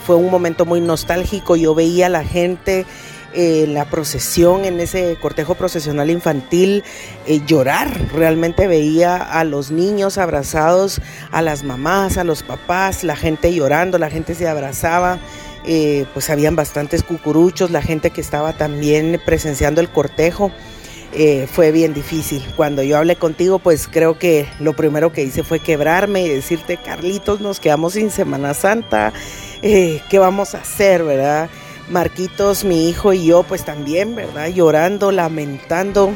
fue 0.05 0.17
un 0.17 0.31
momento 0.31 0.65
muy 0.65 0.81
nostálgico. 0.81 1.57
Yo 1.57 1.75
veía 1.75 2.07
a 2.07 2.11
la 2.11 2.25
gente 2.25 2.85
en 3.33 3.75
la 3.75 3.85
procesión, 3.85 4.65
en 4.65 4.81
ese 4.81 5.17
cortejo 5.21 5.55
procesional 5.55 6.11
infantil, 6.11 6.85
eh, 7.27 7.41
llorar. 7.47 7.91
Realmente 8.13 8.67
veía 8.67 9.17
a 9.17 9.45
los 9.45 9.71
niños 9.71 10.19
abrazados, 10.19 11.01
a 11.31 11.43
las 11.43 11.65
mamás, 11.65 12.19
a 12.19 12.25
los 12.25 12.43
papás, 12.43 13.05
la 13.05 13.17
gente 13.17 13.55
llorando, 13.55 13.99
la 13.99 14.11
gente 14.11 14.35
se 14.35 14.49
abrazaba. 14.49 15.19
Eh, 15.69 16.07
pues 16.15 16.31
habían 16.31 16.55
bastantes 16.55 17.03
cucuruchos, 17.03 17.73
la 17.73 17.83
gente 17.83 18.11
que 18.11 18.21
estaba 18.21 18.53
también 18.53 19.21
presenciando 19.25 19.81
el 19.81 19.89
cortejo. 19.89 20.53
Eh, 21.13 21.49
fue 21.51 21.73
bien 21.73 21.95
difícil. 21.95 22.45
Cuando 22.57 22.83
yo 22.83 22.99
hablé 22.99 23.17
contigo, 23.17 23.59
pues 23.59 23.89
creo 23.91 24.19
que 24.19 24.47
lo 24.61 24.75
primero 24.75 25.13
que 25.13 25.23
hice 25.23 25.43
fue 25.43 25.61
quebrarme 25.61 26.23
y 26.23 26.29
decirte, 26.29 26.77
Carlitos, 26.77 27.41
nos 27.41 27.59
quedamos 27.59 27.95
sin 27.95 28.11
Semana 28.11 28.53
Santa, 28.53 29.13
eh, 29.63 30.03
¿qué 30.11 30.19
vamos 30.19 30.55
a 30.55 30.59
hacer, 30.59 31.05
verdad? 31.05 31.49
Marquitos, 31.89 32.65
mi 32.65 32.89
hijo 32.89 33.13
y 33.13 33.27
yo, 33.27 33.43
pues 33.45 33.65
también, 33.65 34.15
¿verdad? 34.15 34.49
Llorando, 34.49 35.13
lamentando 35.13 36.13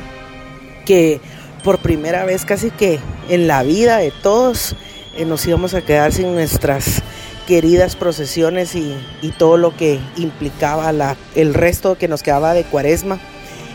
que 0.85 1.21
por 1.63 1.79
primera 1.79 2.25
vez 2.25 2.45
casi 2.45 2.71
que 2.71 2.99
en 3.29 3.47
la 3.47 3.63
vida 3.63 3.99
de 3.99 4.11
todos 4.11 4.75
eh, 5.17 5.25
nos 5.25 5.47
íbamos 5.47 5.75
a 5.75 5.83
quedar 5.83 6.13
sin 6.13 6.35
nuestras 6.35 7.03
queridas 7.47 7.97
procesiones 7.97 8.75
y, 8.75 8.97
todo 9.39 9.57
lo 9.57 9.77
que 9.77 9.99
implicaba 10.17 10.93
la, 10.93 11.17
el 11.35 11.55
resto 11.55 11.97
que 11.97 12.09
nos 12.09 12.23
quedaba 12.23 12.55
de 12.55 12.65
cuaresma 12.65 13.19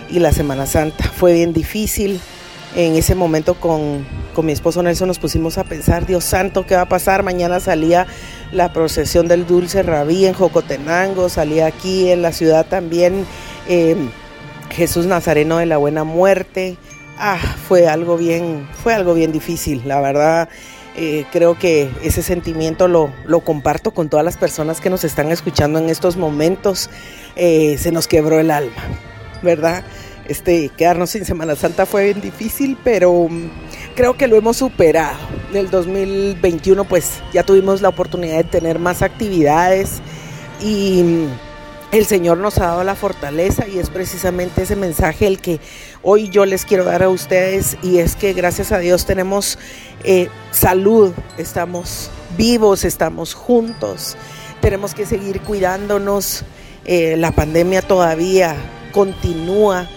y 0.09 0.19
la 0.19 0.31
Semana 0.31 0.65
Santa. 0.65 1.03
Fue 1.03 1.33
bien 1.33 1.53
difícil. 1.53 2.19
En 2.75 2.95
ese 2.95 3.15
momento 3.15 3.53
con, 3.55 4.05
con 4.33 4.45
mi 4.45 4.51
esposo 4.51 4.83
Nelson 4.83 5.07
nos 5.07 5.19
pusimos 5.19 5.57
a 5.57 5.63
pensar, 5.63 6.05
Dios 6.05 6.25
santo, 6.25 6.65
¿qué 6.65 6.75
va 6.75 6.81
a 6.81 6.89
pasar? 6.89 7.23
Mañana 7.23 7.59
salía 7.59 8.05
la 8.55 8.71
procesión 8.71 9.27
del 9.27 9.45
Dulce 9.45 9.83
Rabí 9.83 10.25
en 10.25 10.33
Jocotenango, 10.33 11.27
salía 11.27 11.65
aquí 11.65 12.09
en 12.09 12.21
la 12.21 12.31
ciudad 12.31 12.65
también 12.65 13.25
eh, 13.67 13.97
Jesús 14.71 15.05
Nazareno 15.05 15.57
de 15.57 15.65
la 15.65 15.77
Buena 15.77 16.05
Muerte. 16.05 16.77
Ah, 17.17 17.37
fue 17.37 17.87
algo 17.87 18.17
bien, 18.17 18.67
fue 18.81 18.93
algo 18.93 19.13
bien 19.13 19.33
difícil, 19.33 19.81
la 19.85 19.99
verdad. 19.99 20.49
Eh, 20.95 21.25
creo 21.33 21.59
que 21.59 21.89
ese 22.01 22.23
sentimiento 22.23 22.87
lo, 22.87 23.11
lo, 23.25 23.41
comparto 23.41 23.91
con 23.91 24.07
todas 24.07 24.23
las 24.23 24.37
personas 24.37 24.79
que 24.79 24.89
nos 24.89 25.03
están 25.03 25.31
escuchando 25.31 25.77
en 25.77 25.89
estos 25.89 26.15
momentos. 26.15 26.89
Eh, 27.35 27.77
se 27.77 27.91
nos 27.91 28.07
quebró 28.07 28.39
el 28.39 28.51
alma, 28.51 28.81
¿verdad? 29.41 29.83
Este, 30.29 30.69
quedarnos 30.69 31.09
sin 31.09 31.25
Semana 31.25 31.57
Santa 31.57 31.85
fue 31.85 32.05
bien 32.05 32.21
difícil, 32.21 32.77
pero 32.83 33.27
creo 33.95 34.17
que 34.17 34.27
lo 34.27 34.35
hemos 34.35 34.57
superado. 34.57 35.17
En 35.49 35.57
el 35.57 35.69
2021 35.69 36.83
pues 36.83 37.21
ya 37.33 37.43
tuvimos 37.43 37.81
la 37.81 37.89
oportunidad 37.89 38.37
de 38.37 38.43
tener 38.43 38.77
más 38.77 39.01
actividades 39.01 40.01
y 40.61 41.25
el 41.91 42.05
Señor 42.05 42.37
nos 42.37 42.57
ha 42.57 42.67
dado 42.67 42.83
la 42.83 42.95
fortaleza 42.95 43.67
y 43.67 43.79
es 43.79 43.89
precisamente 43.89 44.63
ese 44.63 44.75
mensaje 44.75 45.27
el 45.27 45.39
que 45.39 45.59
hoy 46.03 46.29
yo 46.29 46.45
les 46.45 46.65
quiero 46.65 46.83
dar 46.83 47.03
a 47.03 47.09
ustedes 47.09 47.77
y 47.81 47.99
es 47.99 48.15
que 48.15 48.33
gracias 48.33 48.71
a 48.71 48.79
Dios 48.79 49.05
tenemos 49.05 49.57
eh, 50.03 50.27
salud, 50.51 51.13
estamos 51.37 52.09
vivos, 52.37 52.83
estamos 52.83 53.33
juntos, 53.33 54.17
tenemos 54.59 54.93
que 54.93 55.05
seguir 55.05 55.39
cuidándonos, 55.41 56.43
eh, 56.83 57.15
la 57.17 57.31
pandemia 57.31 57.81
todavía 57.81 58.55
continúa. 58.91 59.87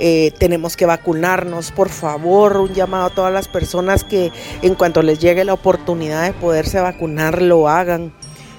Eh, 0.00 0.32
tenemos 0.38 0.76
que 0.76 0.86
vacunarnos, 0.86 1.72
por 1.72 1.88
favor, 1.88 2.56
un 2.58 2.72
llamado 2.72 3.06
a 3.06 3.10
todas 3.10 3.32
las 3.32 3.48
personas 3.48 4.04
que 4.04 4.30
en 4.62 4.76
cuanto 4.76 5.02
les 5.02 5.18
llegue 5.18 5.44
la 5.44 5.54
oportunidad 5.54 6.24
de 6.24 6.32
poderse 6.32 6.80
vacunar, 6.80 7.42
lo 7.42 7.68
hagan 7.68 8.12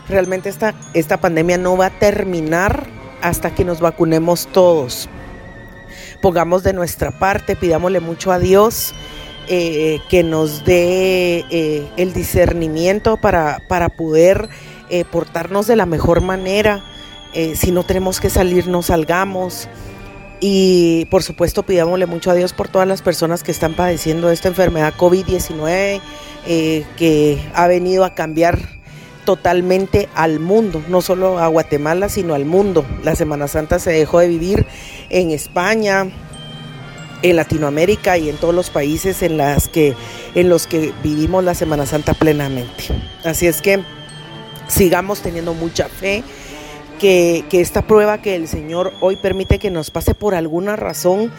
realmente 0.09 0.49
esta, 0.49 0.75
esta 0.93 1.17
pandemia 1.17 1.57
no 1.57 1.77
va 1.77 1.87
a 1.87 1.89
terminar 1.91 2.87
hasta 3.21 3.55
que 3.55 3.63
nos 3.63 3.79
vacunemos 3.79 4.47
todos. 4.47 5.07
Pongamos 6.21 6.63
de 6.63 6.73
nuestra 6.73 7.11
parte, 7.11 7.55
pidámosle 7.55 8.01
mucho 8.01 8.33
a 8.33 8.39
Dios 8.39 8.93
eh, 9.47 9.99
que 10.09 10.23
nos 10.23 10.65
dé 10.65 11.45
eh, 11.49 11.87
el 11.95 12.11
discernimiento 12.11 13.15
para, 13.15 13.61
para 13.69 13.87
poder 13.87 14.49
portarnos 15.11 15.67
de 15.67 15.75
la 15.75 15.85
mejor 15.85 16.19
manera. 16.19 16.83
si 17.31 17.71
no 17.71 17.83
tenemos 17.83 18.19
que 18.19 18.31
salir, 18.31 18.67
no 18.67 18.81
salgamos. 18.81 19.69
Y 20.39 21.05
por 21.05 21.23
supuesto 21.23 21.63
pidámosle 21.63 22.05
mucho 22.05 22.31
a 22.31 22.33
Dios 22.33 22.53
por 22.53 22.69
todas 22.69 22.87
las 22.87 23.01
personas 23.01 23.43
que 23.43 23.51
están 23.51 23.73
padeciendo 23.75 24.29
esta 24.29 24.47
enfermedad 24.47 24.93
COVID-19 24.97 26.01
que 26.45 27.51
ha 27.53 27.67
venido 27.67 28.05
a 28.05 28.15
cambiar 28.15 28.79
totalmente 29.25 30.09
al 30.15 30.39
mundo, 30.39 30.81
no 30.87 31.01
solo 31.01 31.39
a 31.39 31.47
Guatemala, 31.47 32.09
sino 32.09 32.33
al 32.33 32.45
mundo. 32.45 32.85
La 33.03 33.15
Semana 33.15 33.47
Santa 33.47 33.77
se 33.77 33.91
dejó 33.91 34.19
de 34.19 34.27
vivir 34.27 34.65
en 35.09 35.31
España, 35.31 36.07
en 37.21 37.35
Latinoamérica 37.35 38.17
y 38.17 38.29
en 38.29 38.37
todos 38.37 38.55
los 38.55 38.69
países 38.69 39.21
en 39.21 39.37
los 39.37 40.67
que 40.67 40.93
vivimos 41.03 41.43
la 41.43 41.53
Semana 41.53 41.85
Santa 41.85 42.13
plenamente. 42.13 42.85
Así 43.23 43.45
es 43.45 43.61
que 43.61 43.83
sigamos 44.67 45.19
teniendo 45.19 45.53
mucha 45.53 45.89
fe. 45.89 46.23
Que, 46.99 47.45
esta 47.51 47.83
prueba 47.83 48.21
que 48.21 48.35
el 48.35 48.47
Señor 48.47 48.93
hoy 48.99 49.15
permite 49.15 49.57
que 49.57 49.69
nos 49.69 49.89
pase 49.89 50.15
por 50.15 50.35
alguna 50.35 50.75
razón, 50.75 51.31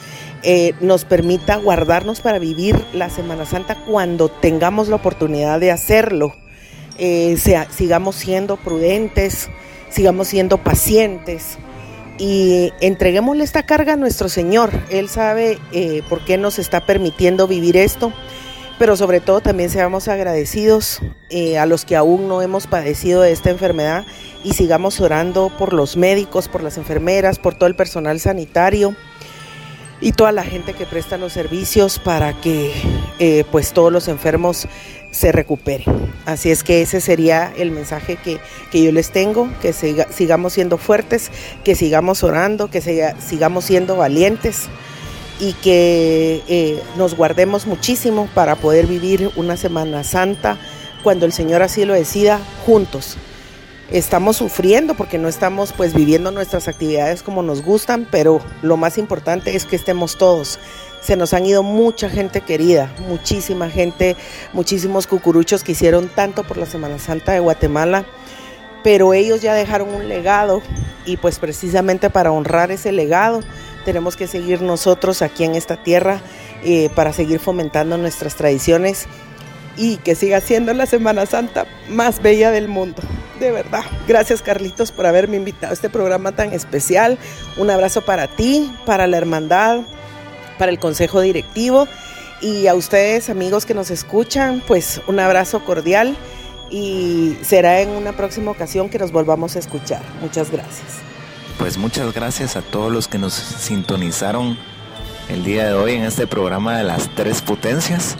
eh, 0.42 0.72
nos 0.80 1.04
permita 1.04 1.56
guardarnos 1.56 2.20
para 2.20 2.38
vivir 2.38 2.82
la 2.94 3.10
Semana 3.10 3.44
Santa 3.44 3.76
cuando 3.84 4.30
tengamos 4.30 4.88
la 4.88 4.96
oportunidad 4.96 5.60
de 5.60 5.70
hacerlo. 5.70 6.34
Eh, 6.96 7.36
sigamos 7.70 8.16
siendo 8.16 8.56
prudentes, 8.56 9.50
sigamos 9.90 10.28
siendo 10.28 10.58
pacientes 10.58 11.58
y 12.20 12.72
entreguémosle 12.80 13.42
esta 13.44 13.64
carga 13.64 13.94
a 13.94 13.96
nuestro 13.96 14.28
Señor. 14.28 14.70
Él 14.90 15.08
sabe 15.08 15.58
eh, 15.72 16.02
por 16.08 16.24
qué 16.24 16.36
nos 16.36 16.58
está 16.58 16.84
permitiendo 16.84 17.48
vivir 17.48 17.76
esto, 17.76 18.12
pero 18.80 18.96
sobre 18.96 19.20
todo 19.20 19.42
también 19.42 19.68
seamos 19.68 20.08
agradecidos 20.08 21.00
eh, 21.28 21.58
a 21.58 21.66
los 21.66 21.84
que 21.84 21.96
aún 21.96 22.28
no 22.28 22.40
hemos 22.40 22.66
padecido 22.66 23.20
de 23.20 23.30
esta 23.30 23.50
enfermedad 23.50 24.06
y 24.42 24.54
sigamos 24.54 25.02
orando 25.02 25.52
por 25.58 25.74
los 25.74 25.98
médicos, 25.98 26.48
por 26.48 26.62
las 26.62 26.78
enfermeras, 26.78 27.38
por 27.38 27.54
todo 27.54 27.66
el 27.66 27.76
personal 27.76 28.18
sanitario 28.20 28.96
y 30.00 30.12
toda 30.12 30.32
la 30.32 30.44
gente 30.44 30.72
que 30.72 30.86
presta 30.86 31.18
los 31.18 31.34
servicios 31.34 31.98
para 31.98 32.40
que 32.40 33.44
pues 33.50 33.74
todos 33.74 33.92
los 33.92 34.08
enfermos 34.08 34.66
se 35.10 35.30
recupere. 35.30 35.84
Así 36.24 36.50
es 36.50 36.64
que 36.64 36.80
ese 36.80 37.02
sería 37.02 37.52
el 37.58 37.72
mensaje 37.72 38.16
que, 38.16 38.40
yo 38.72 38.92
les 38.92 39.10
tengo, 39.10 39.50
que 39.60 39.74
sigamos 39.74 40.54
siendo 40.54 40.78
fuertes, 40.78 41.30
que 41.64 41.74
sigamos 41.74 42.22
orando, 42.22 42.70
que 42.70 42.80
sigamos 42.80 43.66
siendo 43.66 43.96
valientes 43.96 44.70
y 45.40 45.54
que 45.54 46.42
eh, 46.48 46.82
nos 46.96 47.16
guardemos 47.16 47.66
muchísimo 47.66 48.28
para 48.34 48.56
poder 48.56 48.86
vivir 48.86 49.30
una 49.36 49.56
Semana 49.56 50.04
Santa 50.04 50.58
cuando 51.02 51.26
el 51.26 51.32
Señor 51.32 51.62
así 51.62 51.84
lo 51.84 51.94
decida 51.94 52.40
juntos. 52.66 53.16
Estamos 53.90 54.36
sufriendo 54.36 54.94
porque 54.94 55.18
no 55.18 55.28
estamos 55.28 55.72
pues 55.72 55.94
viviendo 55.94 56.30
nuestras 56.30 56.68
actividades 56.68 57.24
como 57.24 57.42
nos 57.42 57.62
gustan, 57.62 58.06
pero 58.08 58.40
lo 58.62 58.76
más 58.76 58.98
importante 58.98 59.56
es 59.56 59.64
que 59.64 59.74
estemos 59.74 60.16
todos 60.16 60.60
se 61.00 61.16
nos 61.16 61.32
han 61.32 61.46
ido 61.46 61.62
mucha 61.62 62.08
gente 62.08 62.42
querida, 62.42 62.92
muchísima 63.08 63.70
gente, 63.70 64.16
muchísimos 64.52 65.06
cucuruchos 65.06 65.64
que 65.64 65.72
hicieron 65.72 66.08
tanto 66.08 66.44
por 66.44 66.56
la 66.56 66.66
Semana 66.66 66.98
Santa 66.98 67.32
de 67.32 67.40
Guatemala, 67.40 68.04
pero 68.84 69.14
ellos 69.14 69.42
ya 69.42 69.54
dejaron 69.54 69.92
un 69.94 70.08
legado 70.08 70.62
y 71.06 71.16
pues 71.16 71.38
precisamente 71.38 72.10
para 72.10 72.32
honrar 72.32 72.70
ese 72.70 72.92
legado 72.92 73.40
tenemos 73.84 74.16
que 74.16 74.26
seguir 74.26 74.62
nosotros 74.62 75.22
aquí 75.22 75.44
en 75.44 75.54
esta 75.54 75.82
tierra 75.82 76.20
eh, 76.64 76.90
para 76.94 77.12
seguir 77.12 77.40
fomentando 77.40 77.96
nuestras 77.98 78.34
tradiciones 78.36 79.06
y 79.76 79.96
que 79.98 80.14
siga 80.14 80.40
siendo 80.40 80.74
la 80.74 80.86
Semana 80.86 81.26
Santa 81.26 81.66
más 81.88 82.20
bella 82.20 82.50
del 82.50 82.68
mundo. 82.68 83.02
De 83.38 83.50
verdad. 83.50 83.82
Gracias 84.06 84.42
Carlitos 84.42 84.92
por 84.92 85.06
haberme 85.06 85.36
invitado 85.36 85.70
a 85.70 85.74
este 85.74 85.88
programa 85.88 86.32
tan 86.32 86.52
especial. 86.52 87.18
Un 87.56 87.70
abrazo 87.70 88.02
para 88.02 88.26
ti, 88.26 88.70
para 88.84 89.06
la 89.06 89.16
hermandad, 89.16 89.80
para 90.58 90.70
el 90.70 90.78
consejo 90.78 91.20
directivo. 91.20 91.88
Y 92.42 92.66
a 92.66 92.74
ustedes, 92.74 93.30
amigos 93.30 93.64
que 93.66 93.74
nos 93.74 93.90
escuchan, 93.90 94.62
pues 94.66 95.00
un 95.06 95.20
abrazo 95.20 95.64
cordial 95.64 96.16
y 96.70 97.36
será 97.42 97.80
en 97.80 97.90
una 97.90 98.12
próxima 98.12 98.50
ocasión 98.50 98.88
que 98.88 98.98
nos 98.98 99.12
volvamos 99.12 99.56
a 99.56 99.58
escuchar. 99.58 100.02
Muchas 100.20 100.50
gracias. 100.50 101.09
Pues 101.60 101.76
muchas 101.76 102.14
gracias 102.14 102.56
a 102.56 102.62
todos 102.62 102.90
los 102.90 103.06
que 103.06 103.18
nos 103.18 103.34
sintonizaron 103.34 104.56
el 105.28 105.44
día 105.44 105.66
de 105.66 105.74
hoy 105.74 105.92
en 105.92 106.04
este 106.04 106.26
programa 106.26 106.78
de 106.78 106.84
las 106.84 107.14
tres 107.14 107.42
potencias 107.42 108.16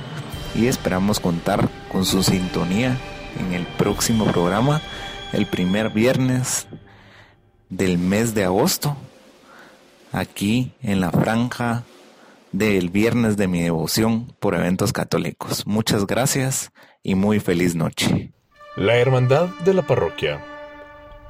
y 0.55 0.67
esperamos 0.67 1.21
contar 1.21 1.71
con 1.91 2.05
su 2.05 2.23
sintonía 2.23 2.99
en 3.39 3.55
el 3.55 3.65
próximo 3.65 4.27
programa, 4.27 4.83
el 5.33 5.47
primer 5.47 5.89
viernes 5.89 6.69
del 7.71 7.97
mes 7.97 8.35
de 8.35 8.45
agosto, 8.45 8.95
aquí 10.13 10.75
en 10.83 11.01
la 11.01 11.11
franja 11.11 11.85
del 12.53 12.91
viernes 12.91 13.39
de 13.39 13.49
mi 13.49 13.63
devoción 13.63 14.35
por 14.39 14.55
eventos 14.55 14.93
católicos. 14.93 15.67
Muchas 15.67 16.07
gracias 16.07 16.73
y 17.03 17.15
muy 17.15 17.41
feliz 17.41 17.75
noche. 17.75 18.35
La 18.77 18.97
Hermandad 18.97 19.49
de 19.65 19.73
la 19.73 19.87
Parroquia 19.87 20.45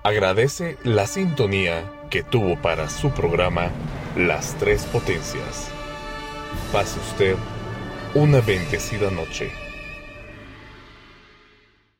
agradece 0.02 0.78
la 0.82 1.06
sintonía 1.06 1.84
que 2.08 2.22
tuvo 2.22 2.60
para 2.60 2.88
su 2.88 3.10
programa 3.10 3.70
Las 4.16 4.54
Tres 4.58 4.84
Potencias. 4.84 5.70
Pase 6.72 6.98
usted 7.00 7.36
una 8.14 8.40
bendecida 8.40 9.10
noche. 9.10 9.52